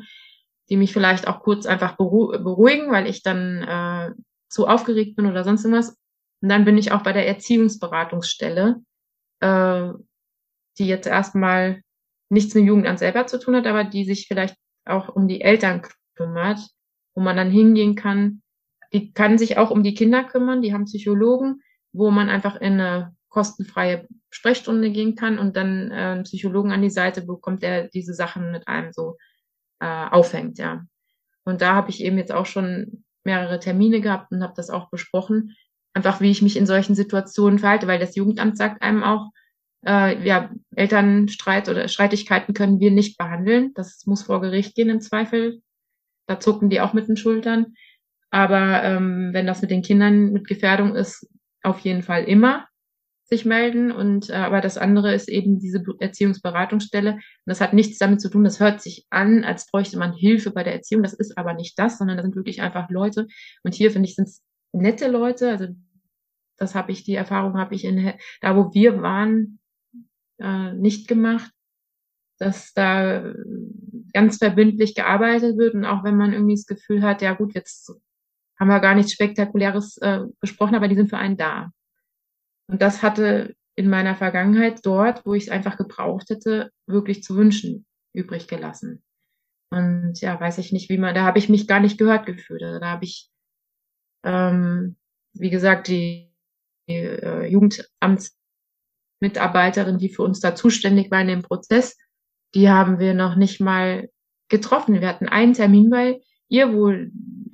[0.69, 4.12] die mich vielleicht auch kurz einfach beruhigen, weil ich dann äh,
[4.49, 5.97] zu aufgeregt bin oder sonst irgendwas.
[6.43, 8.77] Und dann bin ich auch bei der Erziehungsberatungsstelle,
[9.40, 9.88] äh,
[10.79, 11.83] die jetzt erstmal
[12.31, 14.57] nichts mit Jugendamt selber zu tun hat, aber die sich vielleicht
[14.90, 15.83] auch um die Eltern
[16.14, 16.61] kümmert,
[17.14, 18.42] wo man dann hingehen kann.
[18.92, 22.74] Die kann sich auch um die Kinder kümmern, die haben Psychologen, wo man einfach in
[22.74, 27.88] eine kostenfreie Sprechstunde gehen kann und dann äh, einen Psychologen an die Seite bekommt, der
[27.88, 29.16] diese Sachen mit einem so
[29.81, 30.85] äh, aufhängt, ja.
[31.44, 34.90] Und da habe ich eben jetzt auch schon mehrere Termine gehabt und habe das auch
[34.90, 35.57] besprochen,
[35.94, 39.31] einfach wie ich mich in solchen Situationen verhalte, weil das Jugendamt sagt einem auch,
[39.87, 43.73] äh, ja, Elternstreit oder Streitigkeiten können wir nicht behandeln.
[43.75, 45.62] Das muss vor Gericht gehen im Zweifel.
[46.27, 47.75] Da zucken die auch mit den Schultern.
[48.31, 51.27] Aber ähm, wenn das mit den Kindern mit Gefährdung ist,
[51.62, 52.66] auf jeden Fall immer
[53.25, 53.90] sich melden.
[53.93, 57.14] Und äh, aber das andere ist eben diese Erziehungsberatungsstelle.
[57.14, 58.45] Und das hat nichts damit zu tun.
[58.45, 61.03] Das hört sich an, als bräuchte man Hilfe bei der Erziehung.
[61.03, 63.27] Das ist aber nicht das, sondern das sind wirklich einfach Leute.
[63.62, 65.51] Und hier finde ich sind es nette Leute.
[65.51, 65.69] Also
[66.57, 69.60] das habe ich die Erfahrung habe ich in da, wo wir waren,
[70.40, 71.53] äh, nicht gemacht,
[72.38, 73.35] dass da
[74.12, 77.92] ganz verbindlich gearbeitet wird und auch wenn man irgendwie das Gefühl hat, ja gut, jetzt
[78.59, 81.70] haben wir gar nichts Spektakuläres äh, besprochen, aber die sind für einen da.
[82.66, 87.37] Und das hatte in meiner Vergangenheit dort, wo ich es einfach gebraucht hätte, wirklich zu
[87.37, 89.03] wünschen übrig gelassen.
[89.70, 92.62] Und ja, weiß ich nicht, wie man, da habe ich mich gar nicht gehört gefühlt.
[92.62, 93.31] Also da habe ich,
[94.24, 94.96] ähm,
[95.33, 96.33] wie gesagt, die,
[96.88, 97.46] die äh,
[99.21, 101.97] Jugendamtsmitarbeiterin, die für uns da zuständig war in dem Prozess,
[102.55, 104.09] die haben wir noch nicht mal
[104.49, 105.01] getroffen.
[105.01, 106.87] Wir hatten einen Termin bei ihr, wo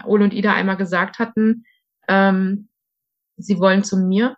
[0.04, 1.64] Ole und Ida einmal gesagt hatten,
[2.08, 2.68] ähm,
[3.36, 4.36] sie wollen zu mir.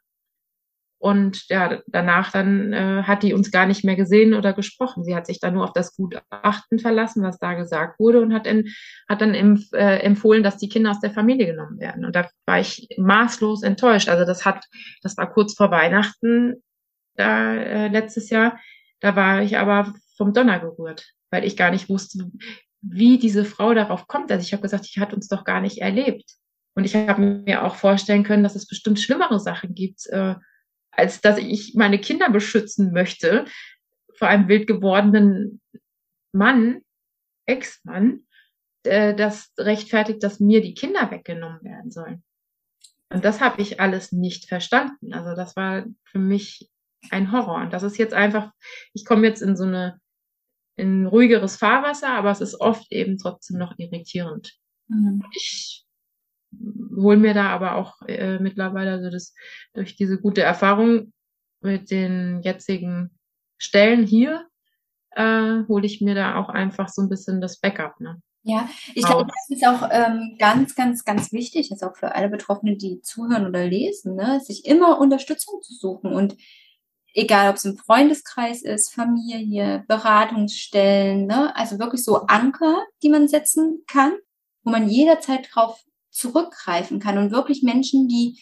[1.01, 5.05] Und ja, danach dann äh, hat die uns gar nicht mehr gesehen oder gesprochen.
[5.05, 8.49] Sie hat sich dann nur auf das Gutachten verlassen, was da gesagt wurde, und hat,
[8.49, 8.69] in,
[9.09, 12.05] hat dann empf äh, empfohlen, dass die Kinder aus der Familie genommen werden.
[12.05, 14.09] Und da war ich maßlos enttäuscht.
[14.09, 14.65] Also das hat,
[15.01, 16.65] das war kurz vor Weihnachten
[17.19, 18.59] da äh, letztes Jahr.
[19.01, 22.31] Da war ich aber vom Donner gerührt, weil ich gar nicht wusste,
[22.81, 24.31] wie diese Frau darauf kommt.
[24.31, 26.33] Also ich habe gesagt, ich hat uns doch gar nicht erlebt.
[26.75, 30.07] Und ich habe mir auch vorstellen können, dass es bestimmt schlimmere Sachen gibt.
[30.07, 30.37] Äh,
[30.91, 33.45] als dass ich meine Kinder beschützen möchte
[34.17, 35.61] vor einem wild gewordenen
[36.33, 36.83] Mann,
[37.47, 38.27] Ex-Mann,
[38.83, 42.25] äh, das rechtfertigt, dass mir die Kinder weggenommen werden sollen.
[43.11, 45.15] Und das habe ich alles nicht verstanden.
[45.15, 46.69] Also das war für mich
[47.13, 47.63] ein Horror.
[47.63, 48.53] Und das ist jetzt einfach,
[48.95, 50.01] ich komme jetzt in so eine,
[50.77, 54.53] in ruhigeres Fahrwasser, aber es ist oft eben trotzdem noch irritierend.
[54.89, 55.25] Mhm.
[55.35, 55.85] Ich
[56.97, 59.35] hole mir da aber auch äh, mittlerweile, also das
[59.75, 61.13] durch diese gute Erfahrung
[61.61, 63.11] mit den jetzigen
[63.59, 64.47] Stellen hier,
[65.11, 68.01] äh, hole ich mir da auch einfach so ein bisschen das Backup.
[68.01, 68.23] Ne?
[68.45, 72.29] Ja, ich glaube, das ist auch ähm, ganz, ganz, ganz wichtig, jetzt auch für alle
[72.29, 76.37] Betroffenen, die zuhören oder lesen, ne, sich immer Unterstützung zu suchen und
[77.19, 83.27] egal ob es im Freundeskreis ist, Familie, Beratungsstellen, ne, also wirklich so Anker, die man
[83.27, 84.13] setzen kann,
[84.63, 88.41] wo man jederzeit drauf zurückgreifen kann und wirklich Menschen, die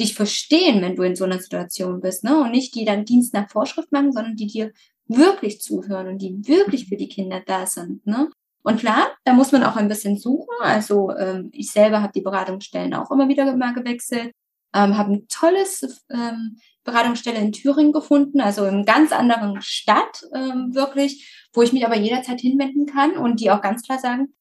[0.00, 2.40] dich verstehen, wenn du in so einer Situation bist, ne?
[2.40, 4.72] Und nicht die dann Dienst nach Vorschrift machen, sondern die dir
[5.06, 8.30] wirklich zuhören und die wirklich für die Kinder da sind, ne?
[8.62, 10.54] Und klar, da muss man auch ein bisschen suchen.
[10.60, 14.32] Also ähm, ich selber habe die Beratungsstellen auch immer wieder mal gewechselt,
[14.74, 20.74] ähm, habe ein tolles ähm, Beratungsstelle in Thüringen gefunden, also in ganz anderen Stadt ähm,
[20.74, 24.34] wirklich, wo ich mich aber jederzeit hinwenden kann und die auch ganz klar sagen,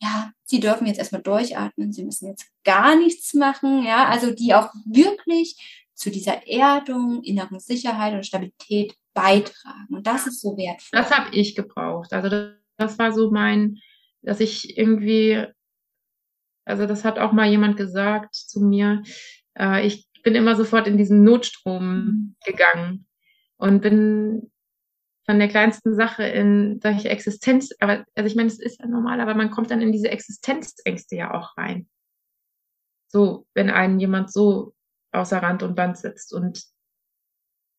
[0.00, 4.54] ja, sie dürfen jetzt erstmal durchatmen, sie müssen jetzt gar nichts machen, ja, also die
[4.54, 9.94] auch wirklich zu dieser Erdung, inneren Sicherheit und Stabilität beitragen.
[9.94, 11.00] Und das ist so wertvoll.
[11.00, 12.12] Das habe ich gebraucht.
[12.12, 13.78] Also das, das war so mein,
[14.20, 15.46] dass ich irgendwie,
[16.66, 19.02] also das hat auch mal jemand gesagt zu mir,
[19.58, 22.36] äh, ich bin immer sofort in diesen Notstrom mhm.
[22.44, 23.06] gegangen
[23.56, 24.50] und bin
[25.24, 29.20] von der kleinsten Sache in solche Existenz, aber also ich meine, es ist ja normal,
[29.20, 31.88] aber man kommt dann in diese Existenzängste ja auch rein.
[33.08, 34.74] So, wenn einen jemand so
[35.12, 36.32] außer Rand und Band sitzt.
[36.32, 36.64] Und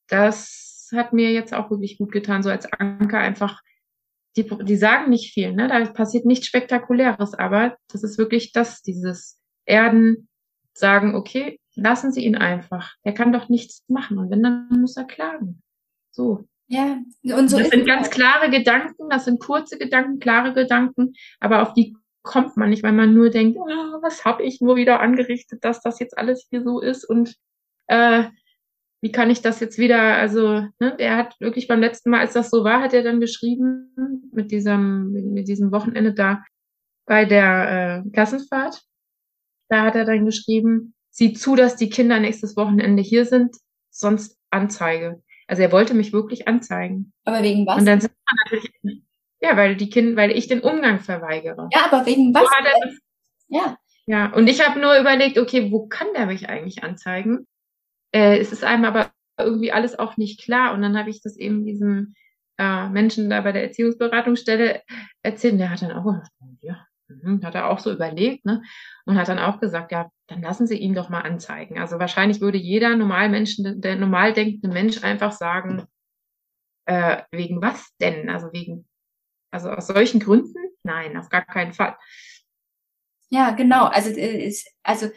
[0.08, 3.62] das hat mir jetzt auch wirklich gut getan, so als Anker einfach,
[4.36, 5.68] die, die sagen nicht viel, ne?
[5.68, 10.30] Da passiert nichts Spektakuläres, aber das ist wirklich das, dieses Erden,
[10.74, 12.96] sagen, okay, lassen Sie ihn einfach.
[13.06, 14.18] Der kann doch nichts machen.
[14.18, 15.62] Und wenn, dann muss er klagen.
[16.12, 16.46] So.
[16.68, 17.60] Ja, und so.
[17.60, 22.58] Das sind ganz klare Gedanken, das sind kurze Gedanken, klare Gedanken, aber auf die kommt
[22.58, 26.00] man nicht, weil man nur denkt, oh, was habe ich nur wieder angerichtet, dass das
[26.00, 27.36] jetzt alles hier so ist und
[27.88, 28.26] äh,
[29.02, 32.34] wie kann ich das jetzt wieder, also, ne, der hat wirklich beim letzten Mal, als
[32.34, 33.94] das so war, hat er dann geschrieben,
[34.34, 36.44] mit diesem, mit diesem Wochenende da
[37.06, 38.82] bei der äh, Klassenfahrt,
[39.70, 43.58] da hat er dann geschrieben, sieh zu, dass die Kinder nächstes Wochenende hier sind,
[43.90, 45.24] sonst Anzeige.
[45.48, 47.12] Also er wollte mich wirklich anzeigen.
[47.26, 47.80] Aber wegen was?
[47.80, 49.02] Und dann sind wir natürlich,
[49.42, 51.70] ja, weil die Kinder, weil ich den Umgang verweigere.
[51.74, 52.44] Ja, aber wegen was?
[52.44, 52.98] So
[53.48, 53.78] ja.
[54.06, 57.48] Ja, und ich habe nur überlegt, okay, wo kann der mich eigentlich anzeigen?
[58.14, 60.74] Äh, es ist einem aber irgendwie alles auch nicht klar.
[60.74, 62.14] Und dann habe ich das eben diesem
[62.58, 64.84] äh, Menschen da bei der Erziehungsberatungsstelle
[65.24, 65.54] erzählt.
[65.54, 68.62] Und der hat dann auch gesagt, ja, mhm, hat er auch so überlegt, ne?
[69.06, 71.80] Und hat dann auch gesagt, ja, dann lassen Sie ihn doch mal anzeigen.
[71.80, 75.86] Also wahrscheinlich würde jeder normal Menschen, der normal denkende Mensch einfach sagen,
[76.86, 78.30] äh, wegen was denn?
[78.30, 78.88] Also wegen,
[79.52, 80.54] also aus solchen Gründen?
[80.84, 81.98] Nein, auf gar keinen Fall.
[83.30, 83.86] Ja, genau.
[83.86, 85.10] Also, äh, ist, also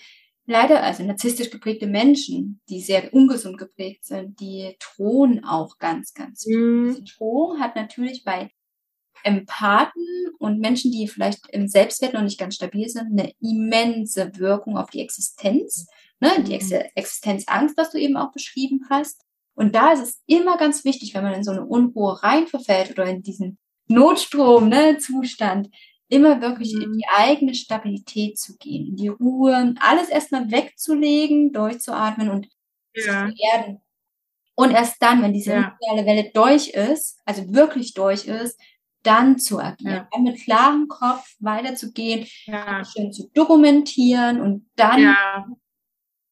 [0.46, 6.44] leider, also narzisstisch geprägte Menschen, die sehr ungesund geprägt sind, die drohen auch ganz, ganz
[6.44, 6.58] viel.
[6.58, 7.04] Mhm.
[7.16, 8.50] Drohung hat natürlich bei
[9.24, 10.06] Empathen
[10.38, 14.90] und Menschen, die vielleicht im Selbstwert noch nicht ganz stabil sind, eine immense Wirkung auf
[14.90, 15.88] die Existenz,
[16.20, 16.30] ne?
[16.46, 16.82] die Ex mhm.
[16.94, 19.22] Existenzangst, was du eben auch beschrieben hast.
[19.54, 23.04] Und da ist es immer ganz wichtig, wenn man in so eine Unruhe reinverfällt oder
[23.06, 25.72] in diesen Notstrom-Zustand, ne,
[26.08, 26.82] immer wirklich mhm.
[26.82, 32.48] in die eigene Stabilität zu gehen, in die Ruhe, alles erstmal wegzulegen, durchzuatmen und
[32.94, 33.28] ja.
[33.28, 33.80] zu erden.
[34.54, 35.76] Und erst dann, wenn diese ja.
[35.80, 38.60] Welle durch ist, also wirklich durch ist,
[39.02, 40.20] dann zu agieren, ja.
[40.20, 42.84] mit klarem Kopf weiterzugehen, ja.
[42.84, 45.46] schön zu dokumentieren und dann, ja.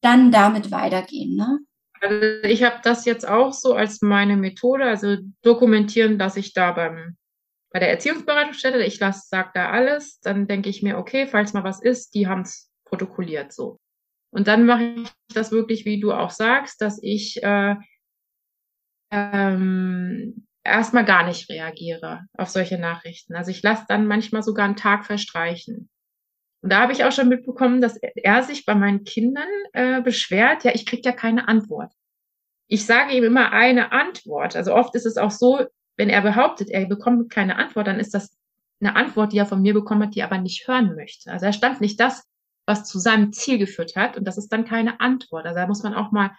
[0.03, 1.37] dann damit weitergehen.
[1.37, 1.61] Ne?
[2.01, 6.73] Also ich habe das jetzt auch so als meine Methode, also dokumentieren, dass ich da
[6.73, 7.17] beim
[7.71, 11.65] bei der Erziehungsberatungsstelle, ich lasse, sag da alles, dann denke ich mir, okay, falls mal
[11.65, 13.79] was ist, die haben es protokolliert so.
[14.31, 17.77] Und dann mache ich das wirklich, wie du auch sagst, dass ich äh,
[19.11, 23.35] ähm, erstmal gar nicht reagiere auf solche Nachrichten.
[23.35, 25.89] Also ich lasse dann manchmal sogar einen Tag verstreichen.
[26.61, 30.65] Und da habe ich auch schon mitbekommen, dass er sich bei meinen Kindern äh, beschwert,
[30.65, 31.93] ja, ich krieg ja keine Antwort.
[32.67, 34.57] Ich sage ihm immer eine Antwort.
[34.57, 38.15] Also oft ist es auch so, wenn er behauptet, er bekommt keine Antwort, dann ist
[38.15, 38.37] das
[38.81, 41.31] eine Antwort, die er von mir bekommen hat, die er aber nicht hören möchte.
[41.31, 42.25] Also er stand nicht das,
[42.67, 44.17] was zu seinem Ziel geführt hat.
[44.17, 45.47] Und das ist dann keine Antwort.
[45.47, 46.31] Also da muss man auch mal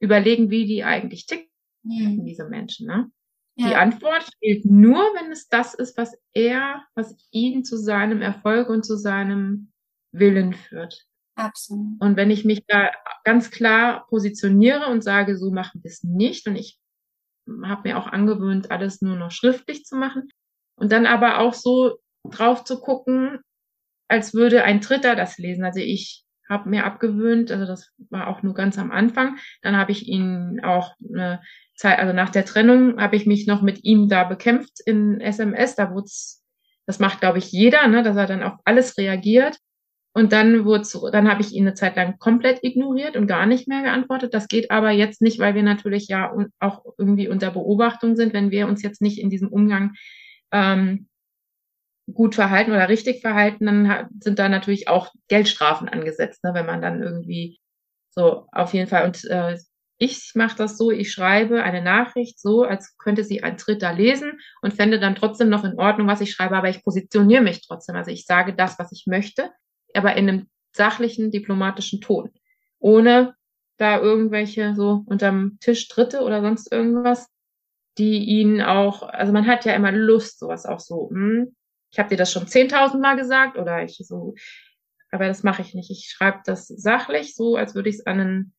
[0.00, 1.48] überlegen, wie die eigentlich ticken,
[1.84, 2.24] mhm.
[2.24, 2.86] diese Menschen.
[2.86, 3.10] Ne?
[3.56, 3.68] Ja.
[3.68, 8.68] Die Antwort gilt nur, wenn es das ist, was er, was ihn zu seinem Erfolg
[8.68, 9.72] und zu seinem
[10.12, 11.06] Willen führt.
[11.36, 12.00] Absolut.
[12.00, 12.90] Und wenn ich mich da
[13.24, 16.78] ganz klar positioniere und sage, so machen wir es nicht, und ich
[17.64, 20.28] habe mir auch angewöhnt, alles nur noch schriftlich zu machen.
[20.78, 23.38] Und dann aber auch so drauf zu gucken,
[24.08, 25.64] als würde ein Dritter das lesen.
[25.64, 29.38] Also ich habe mir abgewöhnt, also das war auch nur ganz am Anfang.
[29.62, 31.40] Dann habe ich ihn auch eine
[31.74, 35.74] Zeit, also nach der Trennung habe ich mich noch mit ihm da bekämpft in SMS.
[35.74, 36.10] Da wurde
[36.86, 39.58] das macht glaube ich jeder, ne, dass er dann auf alles reagiert.
[40.14, 43.68] Und dann wurde dann habe ich ihn eine Zeit lang komplett ignoriert und gar nicht
[43.68, 44.32] mehr geantwortet.
[44.32, 48.50] Das geht aber jetzt nicht, weil wir natürlich ja auch irgendwie unter Beobachtung sind, wenn
[48.50, 49.92] wir uns jetzt nicht in diesem Umgang
[50.52, 51.08] ähm,
[52.12, 56.80] gut verhalten oder richtig verhalten, dann sind da natürlich auch Geldstrafen angesetzt, ne, wenn man
[56.80, 57.58] dann irgendwie
[58.10, 59.04] so auf jeden Fall.
[59.06, 59.58] Und äh,
[59.98, 64.38] ich mache das so, ich schreibe eine Nachricht so, als könnte sie ein Dritter lesen
[64.62, 67.96] und fände dann trotzdem noch in Ordnung, was ich schreibe, aber ich positioniere mich trotzdem.
[67.96, 69.50] Also ich sage das, was ich möchte
[69.96, 72.30] aber in einem sachlichen, diplomatischen Ton.
[72.78, 73.34] Ohne
[73.78, 77.28] da irgendwelche so unterm Tisch Dritte oder sonst irgendwas,
[77.98, 81.55] die ihn auch, also man hat ja immer Lust, sowas auch so, hm,
[81.96, 84.34] ich habe dir das schon zehntausend Mal gesagt oder ich so,
[85.10, 85.90] aber das mache ich nicht.
[85.90, 88.54] Ich schreibe das sachlich, so als würde ich es an, einen,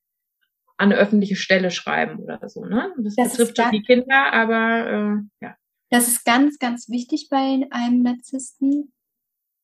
[0.78, 2.66] an eine öffentliche Stelle schreiben oder so.
[2.66, 2.92] Ne?
[2.98, 5.56] Das, das betrifft schon die Kinder, aber äh, ja.
[5.92, 8.92] Das ist ganz, ganz wichtig bei einem Narzissten,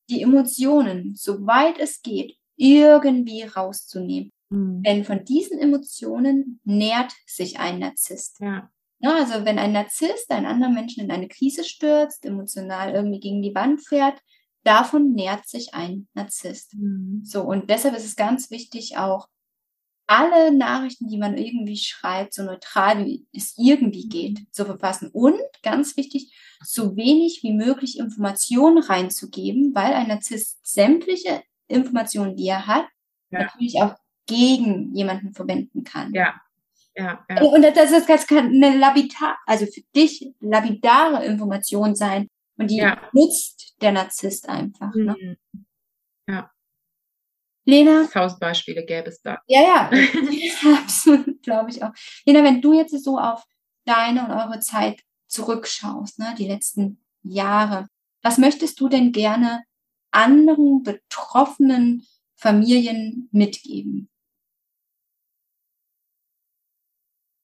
[0.08, 4.30] die Emotionen, soweit es geht, irgendwie rauszunehmen.
[4.50, 4.84] Mhm.
[4.84, 8.38] Denn von diesen Emotionen nährt sich ein Narzisst.
[8.38, 8.70] Ja.
[8.98, 13.42] Ja, also wenn ein Narzisst einen anderen Menschen in eine Krise stürzt, emotional irgendwie gegen
[13.42, 14.20] die Wand fährt,
[14.62, 16.74] davon nährt sich ein Narzisst.
[16.74, 17.22] Mhm.
[17.24, 19.28] So, und deshalb ist es ganz wichtig, auch
[20.06, 25.10] alle Nachrichten, die man irgendwie schreibt, so neutral wie es irgendwie geht, zu verfassen.
[25.12, 32.46] Und ganz wichtig, so wenig wie möglich Informationen reinzugeben, weil ein Narzisst sämtliche Informationen, die
[32.46, 32.86] er hat,
[33.30, 33.44] ja.
[33.44, 33.94] natürlich auch
[34.26, 36.12] gegen jemanden verwenden kann.
[36.12, 36.40] Ja.
[36.96, 37.42] Ja, ja.
[37.42, 42.28] Und das, ist, das kann eine lapidar, also für dich lapidare Information sein.
[42.56, 43.00] Und die ja.
[43.12, 44.94] nutzt der Narzisst einfach.
[44.94, 45.16] Ne?
[45.52, 45.66] Mhm.
[46.28, 46.50] Ja.
[47.64, 48.06] Lena.
[48.12, 49.38] Tausend Beispiele gäbe es da.
[49.46, 49.90] Ja, ja,
[50.82, 51.92] absolut, glaube ich auch.
[52.24, 53.44] Lena, wenn du jetzt so auf
[53.84, 57.88] deine und eure Zeit zurückschaust, ne, die letzten Jahre,
[58.22, 59.64] was möchtest du denn gerne
[60.10, 64.08] anderen betroffenen Familien mitgeben?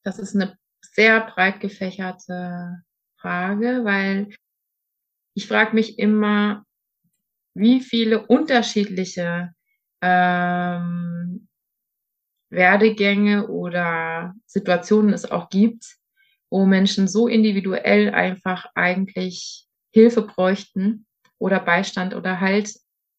[0.03, 2.83] Das ist eine sehr breit gefächerte
[3.17, 4.29] Frage, weil
[5.35, 6.65] ich frage mich immer,
[7.55, 9.53] wie viele unterschiedliche
[10.01, 11.49] ähm,
[12.51, 15.97] Werdegänge oder Situationen es auch gibt,
[16.51, 21.07] wo Menschen so individuell einfach eigentlich Hilfe bräuchten
[21.39, 22.75] oder Beistand oder Halt,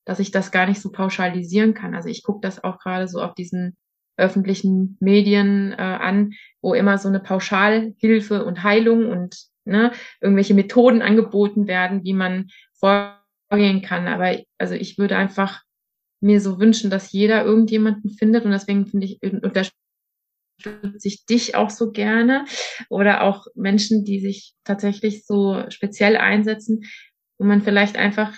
[0.06, 1.96] dass ich das gar nicht so pauschalisieren kann.
[1.96, 3.78] Also ich gucke das auch gerade so auf diesen
[4.18, 11.02] öffentlichen Medien äh, an, wo immer so eine Pauschalhilfe und Heilung und ne, irgendwelche Methoden
[11.02, 14.08] angeboten werden, wie man vorgehen kann.
[14.08, 15.62] Aber also ich würde einfach
[16.22, 19.72] mir so wünschen, dass jeder irgendjemanden findet und deswegen finde ich unterstütze
[21.04, 22.46] ich dich auch so gerne
[22.90, 26.84] oder auch Menschen, die sich tatsächlich so speziell einsetzen,
[27.40, 28.36] wo man vielleicht einfach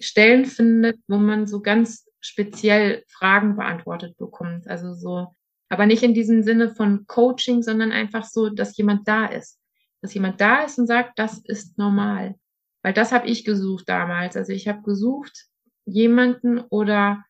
[0.00, 4.66] Stellen findet, wo man so ganz speziell Fragen beantwortet bekommt.
[4.68, 5.34] Also so,
[5.68, 9.58] aber nicht in diesem Sinne von Coaching, sondern einfach so, dass jemand da ist.
[10.00, 12.36] Dass jemand da ist und sagt, das ist normal.
[12.82, 14.36] Weil das habe ich gesucht damals.
[14.36, 15.46] Also ich habe gesucht,
[15.84, 17.24] jemanden oder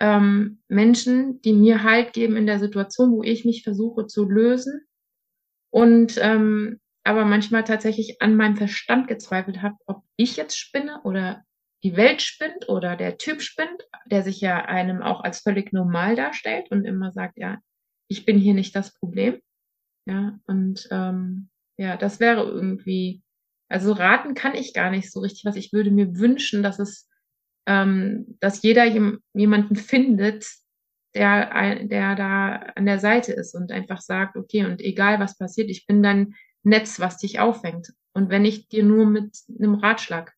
[0.00, 4.82] ähm, Menschen, die mir Halt geben in der Situation, wo ich mich versuche zu lösen
[5.70, 11.44] und ähm, aber manchmal tatsächlich an meinem Verstand gezweifelt habe, ob ich jetzt spinne oder
[11.86, 16.16] die Welt spinnt oder der Typ spinnt, der sich ja einem auch als völlig normal
[16.16, 17.58] darstellt und immer sagt, ja,
[18.08, 19.40] ich bin hier nicht das Problem.
[20.04, 23.22] Ja, und ähm, ja, das wäre irgendwie,
[23.68, 25.54] also raten kann ich gar nicht so richtig was.
[25.54, 27.08] Ich würde mir wünschen, dass es
[27.66, 28.84] ähm, dass jeder
[29.34, 30.46] jemanden findet,
[31.14, 35.70] der, der da an der Seite ist und einfach sagt, okay, und egal was passiert,
[35.70, 37.92] ich bin dein Netz, was dich auffängt.
[38.12, 40.35] Und wenn ich dir nur mit einem Ratschlag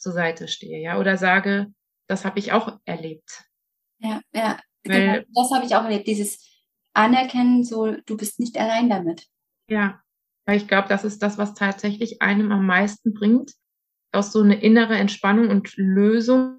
[0.00, 1.68] zur Seite stehe, ja, oder sage,
[2.08, 3.44] das habe ich auch erlebt.
[3.98, 6.46] Ja, ja, Weil, genau, das habe ich auch erlebt, dieses
[6.94, 9.26] Anerkennen, so, du bist nicht allein damit.
[9.68, 10.00] Ja,
[10.46, 13.52] weil ich glaube, das ist das, was tatsächlich einem am meisten bringt,
[14.12, 16.58] auch so eine innere Entspannung und Lösung,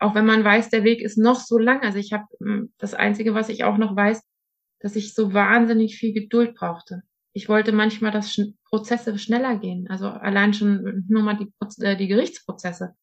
[0.00, 1.82] auch wenn man weiß, der Weg ist noch so lang.
[1.82, 4.22] Also ich habe hm, das Einzige, was ich auch noch weiß,
[4.80, 7.02] dass ich so wahnsinnig viel Geduld brauchte.
[7.34, 9.88] Ich wollte manchmal, dass Prozesse schneller gehen.
[9.88, 12.94] Also allein schon nur mal die, äh, die Gerichtsprozesse.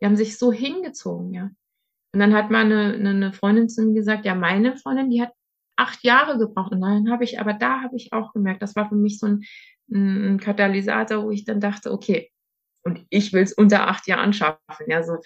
[0.00, 1.50] Die haben sich so hingezogen, ja.
[2.12, 5.32] Und dann hat mal eine, eine Freundin zu mir gesagt, ja, meine Freundin, die hat
[5.76, 6.72] acht Jahre gebraucht.
[6.72, 9.26] Und dann habe ich, aber da habe ich auch gemerkt, das war für mich so
[9.26, 9.44] ein,
[9.90, 12.30] ein Katalysator, wo ich dann dachte, okay,
[12.84, 14.86] und ich will es unter acht Jahren schaffen.
[14.86, 15.16] Ja, so.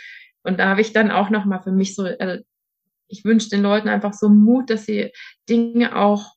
[0.42, 2.42] Und da habe ich dann auch nochmal für mich so, also
[3.08, 5.12] ich wünsche den Leuten einfach so Mut, dass sie
[5.48, 6.34] Dinge auch,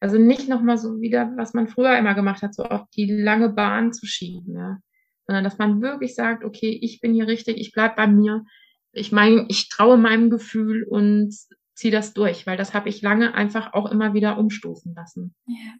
[0.00, 3.50] also nicht nochmal so wieder, was man früher immer gemacht hat, so auf die lange
[3.50, 4.78] Bahn zu schieben, ja.
[5.26, 8.44] Sondern dass man wirklich sagt, okay, ich bin hier richtig, ich bleib bei mir.
[8.92, 11.32] Ich meine, ich traue meinem Gefühl und
[11.74, 15.34] ziehe das durch, weil das habe ich lange einfach auch immer wieder umstoßen lassen.
[15.46, 15.74] Ja.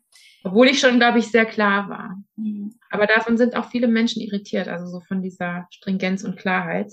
[0.45, 2.17] Obwohl ich schon, glaube ich, sehr klar war.
[2.37, 2.75] Mhm.
[2.91, 6.93] Aber davon sind auch viele Menschen irritiert, also so von dieser Stringenz und Klarheit,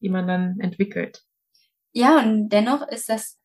[0.00, 1.22] die man dann entwickelt.
[1.92, 3.39] Ja, und dennoch ist das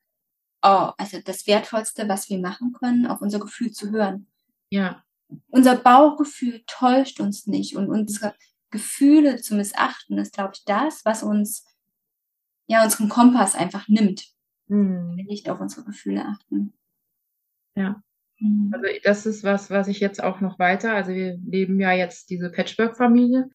[0.65, 4.27] oh, also das Wertvollste, was wir machen können, auf unser Gefühl zu hören.
[4.69, 5.03] Ja.
[5.49, 8.33] Unser Bauchgefühl täuscht uns nicht und unsere
[8.71, 11.65] Gefühle zu missachten ist, glaube ich, das, was uns
[12.67, 14.27] ja unseren Kompass einfach nimmt.
[14.67, 15.09] Mhm.
[15.09, 16.73] Wenn wir nicht auf unsere Gefühle achten.
[17.75, 18.01] Ja.
[18.39, 18.71] Mhm.
[18.73, 22.29] Also das ist was, was ich jetzt auch noch weiter, also wir leben ja jetzt
[22.29, 23.49] diese Patchwork-Familie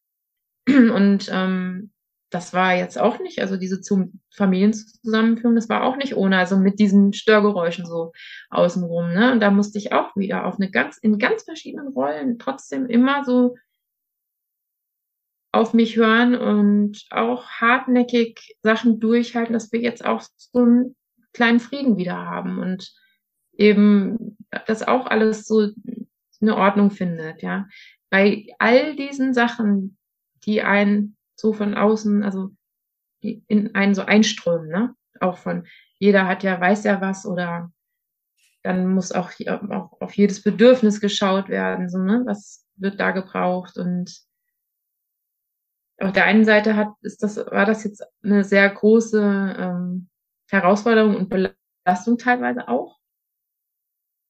[0.67, 1.91] und ähm,
[2.31, 6.57] das war jetzt auch nicht, also diese zum Familienzusammenführung, das war auch nicht ohne, also
[6.57, 8.13] mit diesen Störgeräuschen so
[8.49, 9.33] außenrum, ne?
[9.33, 13.25] Und da musste ich auch wieder auf eine ganz, in ganz verschiedenen Rollen trotzdem immer
[13.25, 13.57] so
[15.51, 20.95] auf mich hören und auch hartnäckig Sachen durchhalten, dass wir jetzt auch so einen
[21.33, 22.93] kleinen Frieden wieder haben und
[23.51, 25.67] eben das auch alles so
[26.39, 27.67] eine Ordnung findet, ja.
[28.09, 29.97] Bei all diesen Sachen,
[30.45, 32.51] die einen so von außen, also
[33.21, 34.95] in einen so einströmen, ne?
[35.19, 35.67] Auch von
[35.99, 37.71] jeder hat ja, weiß ja was oder
[38.63, 42.23] dann muss auch, auch auf jedes Bedürfnis geschaut werden, so, ne?
[42.25, 44.23] Was wird da gebraucht und
[45.99, 50.09] auf der einen Seite hat, ist das, war das jetzt eine sehr große ähm,
[50.49, 52.97] Herausforderung und Belastung teilweise auch.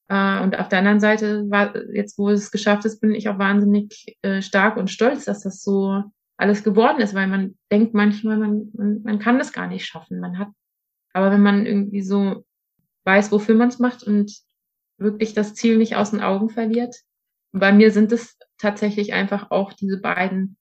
[0.09, 3.39] Äh, und auf der anderen Seite war, jetzt wo es geschafft ist, bin ich auch
[3.39, 6.03] wahnsinnig äh, stark und stolz, dass das so
[6.41, 10.19] alles geworden ist, weil man denkt manchmal, man, man, man kann das gar nicht schaffen.
[10.19, 10.49] Man hat,
[11.13, 12.45] aber wenn man irgendwie so
[13.05, 14.35] weiß, wofür man es macht und
[14.97, 16.95] wirklich das Ziel nicht aus den Augen verliert.
[17.51, 20.57] bei mir sind es tatsächlich einfach auch diese beiden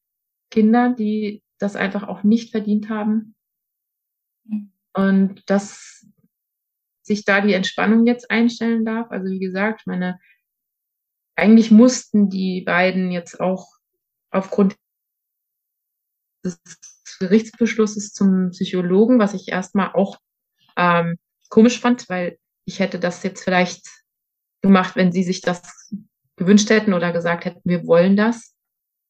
[0.50, 3.34] Kinder, die das einfach auch nicht verdient haben.
[4.92, 6.06] Und dass
[7.02, 9.10] sich da die Entspannung jetzt einstellen darf.
[9.10, 10.18] Also wie gesagt, meine,
[11.36, 13.68] eigentlich mussten die beiden jetzt auch
[14.30, 14.76] aufgrund
[16.44, 16.60] des
[17.18, 20.18] Gerichtsbeschlusses zum Psychologen, was ich erstmal auch
[20.76, 21.16] ähm,
[21.48, 23.86] komisch fand, weil ich hätte das jetzt vielleicht
[24.62, 25.92] gemacht, wenn sie sich das
[26.36, 28.54] gewünscht hätten oder gesagt hätten, wir wollen das.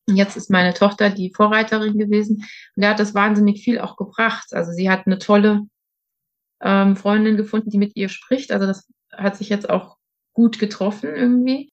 [0.08, 2.38] Jetzt ist meine Tochter die Vorreiterin gewesen
[2.74, 4.52] und der hat das wahnsinnig viel auch gebracht.
[4.52, 5.62] Also sie hat eine tolle
[6.60, 8.50] ähm, Freundin gefunden, die mit ihr spricht.
[8.50, 9.96] Also das hat sich jetzt auch
[10.32, 11.72] gut getroffen irgendwie.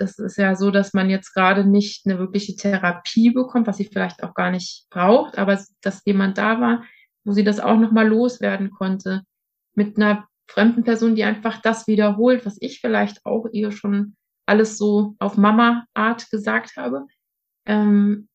[0.00, 3.84] Das ist ja so, dass man jetzt gerade nicht eine wirkliche Therapie bekommt, was sie
[3.84, 6.84] vielleicht auch gar nicht braucht, aber dass jemand da war,
[7.24, 9.22] wo sie das auch nochmal loswerden konnte
[9.74, 14.78] mit einer fremden Person, die einfach das wiederholt, was ich vielleicht auch ihr schon alles
[14.78, 17.06] so auf Mama-Art gesagt habe.
[17.66, 18.28] Ähm,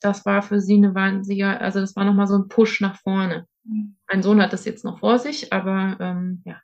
[0.00, 3.46] das war für sie eine wahnsinnige, also das war nochmal so ein Push nach vorne.
[3.64, 3.96] Mhm.
[4.10, 6.60] Mein Sohn hat das jetzt noch vor sich, aber ähm, ja,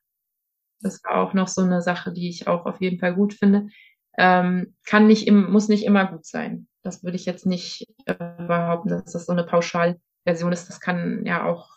[0.81, 3.69] das war auch noch so eine Sache, die ich auch auf jeden Fall gut finde.
[4.17, 6.67] Ähm, kann nicht im, muss nicht immer gut sein.
[6.83, 10.69] Das würde ich jetzt nicht äh, behaupten, dass das so eine Pauschalversion ist.
[10.69, 11.69] Das kann ja auch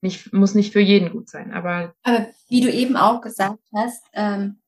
[0.00, 1.52] nicht, muss nicht für jeden gut sein.
[1.52, 4.62] Aber, aber wie du eben auch gesagt hast, ähm,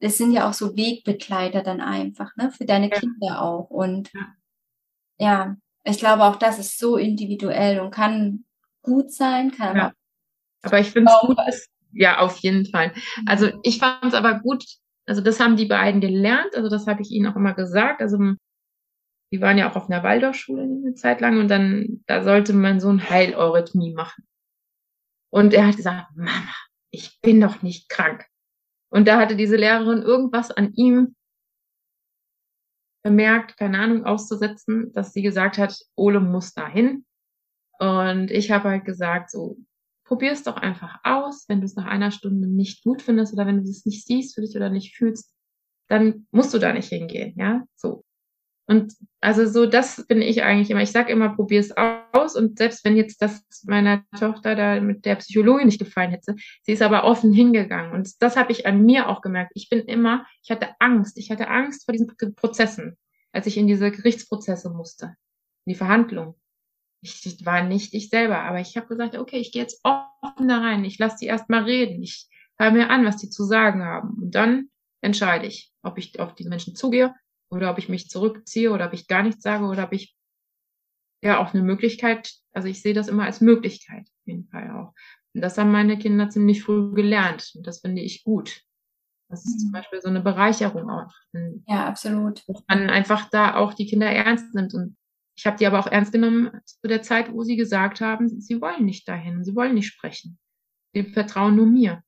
[0.00, 2.98] es sind ja auch so Wegbegleiter dann einfach, ne, für deine ja.
[2.98, 3.70] Kinder auch.
[3.70, 4.26] Und ja.
[5.18, 5.56] ja.
[5.84, 8.44] ich glaube auch, das ist so individuell und kann
[8.82, 9.92] gut sein, kann ja.
[10.62, 10.78] aber.
[10.78, 12.92] ich finde es gut, dass, ja, auf jeden Fall.
[13.26, 13.60] Also mhm.
[13.62, 14.64] ich fand es aber gut,
[15.06, 18.02] also das haben die beiden gelernt, also das habe ich ihnen auch immer gesagt.
[18.02, 18.18] Also
[19.32, 22.80] die waren ja auch auf einer Waldorfschule eine Zeit lang und dann, da sollte man
[22.80, 24.24] so ein Heileurythmie machen.
[25.30, 26.54] Und er hat gesagt, Mama,
[26.90, 28.24] ich bin doch nicht krank.
[28.90, 31.14] Und da hatte diese Lehrerin irgendwas an ihm
[33.02, 37.04] bemerkt, keine Ahnung, auszusetzen, dass sie gesagt hat, Ole muss dahin.
[37.78, 39.56] Und ich habe halt gesagt, so,
[40.08, 41.44] probier es doch einfach aus.
[41.48, 44.34] Wenn du es nach einer Stunde nicht gut findest oder wenn du es nicht siehst
[44.34, 45.32] für dich oder nicht fühlst,
[45.86, 48.04] dann musst du da nicht hingehen, ja, so.
[48.66, 48.92] Und
[49.22, 50.82] also so, das bin ich eigentlich immer.
[50.82, 52.36] Ich sage immer, probier es aus.
[52.36, 56.72] Und selbst wenn jetzt das meiner Tochter da mit der Psychologin nicht gefallen hätte, sie
[56.72, 57.92] ist aber offen hingegangen.
[57.92, 59.52] Und das habe ich an mir auch gemerkt.
[59.54, 61.16] Ich bin immer, ich hatte Angst.
[61.16, 62.98] Ich hatte Angst vor diesen Prozessen,
[63.32, 65.16] als ich in diese Gerichtsprozesse musste,
[65.64, 66.38] in die Verhandlung.
[67.00, 70.58] Ich, war nicht ich selber, aber ich habe gesagt, okay, ich gehe jetzt offen da
[70.58, 70.84] rein.
[70.84, 72.02] Ich lasse die erst mal reden.
[72.02, 72.28] Ich
[72.58, 74.20] höre mir an, was die zu sagen haben.
[74.20, 74.68] Und dann
[75.00, 77.14] entscheide ich, ob ich auf diese Menschen zugehe
[77.50, 80.16] oder ob ich mich zurückziehe oder ob ich gar nichts sage oder ob ich
[81.22, 84.94] ja auch eine Möglichkeit, also ich sehe das immer als Möglichkeit auf jeden Fall auch.
[85.34, 88.62] Und das haben meine Kinder ziemlich früh gelernt und das finde ich gut.
[89.28, 89.58] Das ist mhm.
[89.58, 91.12] zum Beispiel so eine Bereicherung auch.
[91.66, 92.42] Ja, absolut.
[92.48, 94.96] Dass man einfach da auch die Kinder ernst nimmt und
[95.38, 98.60] ich habe die aber auch ernst genommen zu der Zeit, wo sie gesagt haben, sie
[98.60, 100.36] wollen nicht dahin, sie wollen nicht sprechen.
[100.92, 102.02] Sie vertrauen nur mir.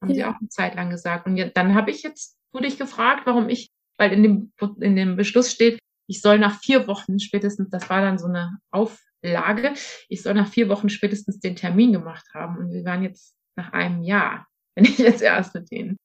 [0.00, 0.14] Haben ja.
[0.14, 1.26] sie auch eine Zeit lang gesagt.
[1.26, 5.16] Und dann habe ich jetzt, wurde ich gefragt, warum ich weil in dem, in dem
[5.16, 9.74] Beschluss steht, ich soll nach vier Wochen spätestens, das war dann so eine Auflage,
[10.08, 12.56] ich soll nach vier Wochen spätestens den Termin gemacht haben.
[12.56, 15.98] Und wir waren jetzt nach einem Jahr, wenn ich jetzt erst mit denen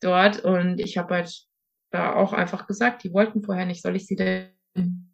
[0.00, 0.44] dort.
[0.44, 1.44] Und ich habe halt
[1.90, 5.13] da auch einfach gesagt, die wollten vorher nicht, soll ich sie denn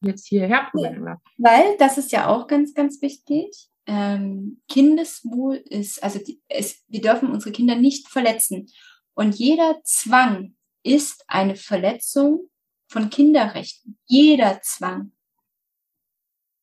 [0.00, 1.04] jetzt hierher bringen?
[1.06, 3.68] Ja, weil, das ist ja auch ganz, ganz wichtig.
[3.86, 8.68] Ähm, Kindeswohl ist, also die, es, wir dürfen unsere Kinder nicht verletzen.
[9.14, 12.50] Und jeder Zwang, ist eine Verletzung
[12.86, 13.98] von Kinderrechten.
[14.04, 15.12] Jeder Zwang.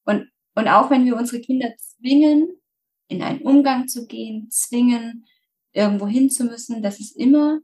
[0.05, 2.61] Und, und auch wenn wir unsere Kinder zwingen,
[3.07, 5.25] in einen Umgang zu gehen, zwingen,
[5.73, 7.59] irgendwo hin zu müssen, das ist immer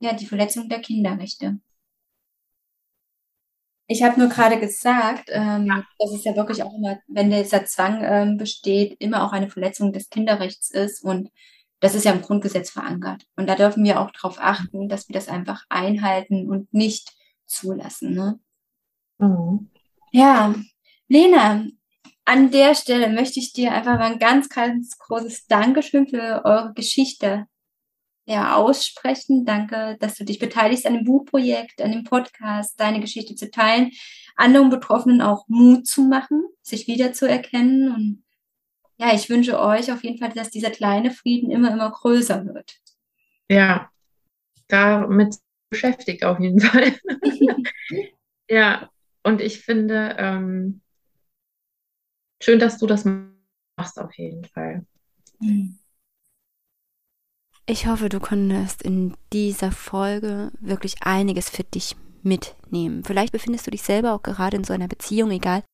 [0.00, 1.58] ja die Verletzung der Kinderrechte.
[3.88, 5.84] Ich habe nur gerade gesagt, ähm, ja.
[5.98, 9.92] dass es ja wirklich auch immer, wenn dieser Zwang ähm, besteht, immer auch eine Verletzung
[9.92, 11.04] des Kinderrechts ist.
[11.04, 11.30] Und
[11.80, 13.24] das ist ja im Grundgesetz verankert.
[13.36, 17.12] Und da dürfen wir auch darauf achten, dass wir das einfach einhalten und nicht
[17.46, 18.14] zulassen.
[18.14, 18.40] Ne?
[19.18, 19.70] Mhm.
[20.10, 20.54] Ja,
[21.08, 21.66] Lena,
[22.24, 26.72] an der Stelle möchte ich dir einfach mal ein ganz, ganz großes Dankeschön für eure
[26.74, 27.46] Geschichte
[28.26, 29.44] ja, aussprechen.
[29.44, 33.92] Danke, dass du dich beteiligst an dem Buchprojekt, an dem Podcast, deine Geschichte zu teilen,
[34.34, 37.94] anderen Betroffenen auch Mut zu machen, sich wiederzuerkennen.
[37.94, 38.24] Und
[38.98, 42.74] ja, ich wünsche euch auf jeden Fall, dass dieser kleine Frieden immer, immer größer wird.
[43.48, 43.90] Ja,
[44.66, 45.36] damit
[45.70, 46.98] beschäftigt auf jeden Fall.
[48.50, 48.90] ja,
[49.22, 50.80] und ich finde, ähm,
[52.42, 53.04] schön, dass du das
[53.76, 54.84] machst, auf jeden Fall.
[55.38, 55.78] Mhm.
[57.68, 63.02] Ich hoffe, du konntest in dieser Folge wirklich einiges für dich mitnehmen.
[63.02, 65.64] Vielleicht befindest du dich selber auch gerade in so einer Beziehung, egal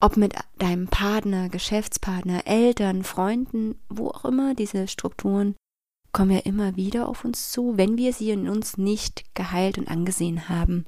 [0.00, 5.54] ob mit deinem Partner, Geschäftspartner, Eltern, Freunden, wo auch immer, diese Strukturen
[6.10, 9.88] kommen ja immer wieder auf uns zu, wenn wir sie in uns nicht geheilt und
[9.88, 10.86] angesehen haben.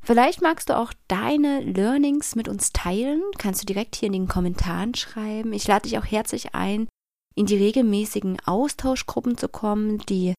[0.00, 4.28] Vielleicht magst du auch deine Learnings mit uns teilen, kannst du direkt hier in den
[4.28, 5.52] Kommentaren schreiben.
[5.52, 6.88] Ich lade dich auch herzlich ein,
[7.36, 9.98] in die regelmäßigen Austauschgruppen zu kommen.
[9.98, 10.34] Die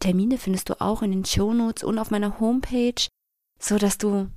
[0.00, 3.08] Termine findest du auch in den Shownotes und auf meiner Homepage,
[3.60, 4.28] so dass du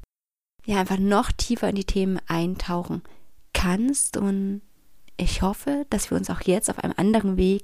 [0.65, 3.03] ja einfach noch tiefer in die Themen eintauchen
[3.53, 4.61] kannst und
[5.17, 7.61] ich hoffe, dass wir uns auch jetzt auf einem anderen Weg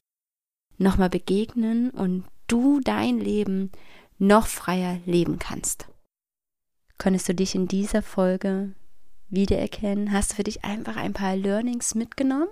[0.78, 3.72] nochmal begegnen und du dein Leben
[4.20, 5.88] noch freier leben kannst.
[7.00, 8.74] Könntest du dich in dieser Folge
[9.30, 10.12] wiedererkennen?
[10.12, 12.50] Hast du für dich einfach ein paar Learnings mitgenommen?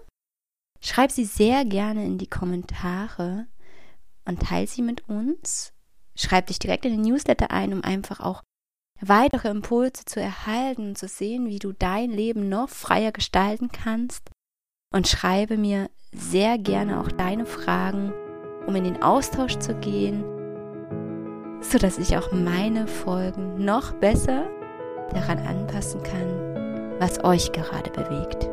[0.86, 3.48] Schreib sie sehr gerne in die Kommentare
[4.24, 5.74] und teile sie mit uns.
[6.16, 8.44] Schreib dich direkt in den Newsletter ein, um einfach auch
[9.02, 14.30] weitere Impulse zu erhalten und zu sehen, wie du dein Leben noch freier gestalten kannst.
[14.94, 18.14] Und schreibe mir sehr gerne auch deine Fragen,
[18.68, 20.24] um in den Austausch zu gehen,
[21.62, 24.48] so dass ich auch meine Folgen noch besser
[25.16, 28.48] daran anpassen kann, was euch gerade bewegt.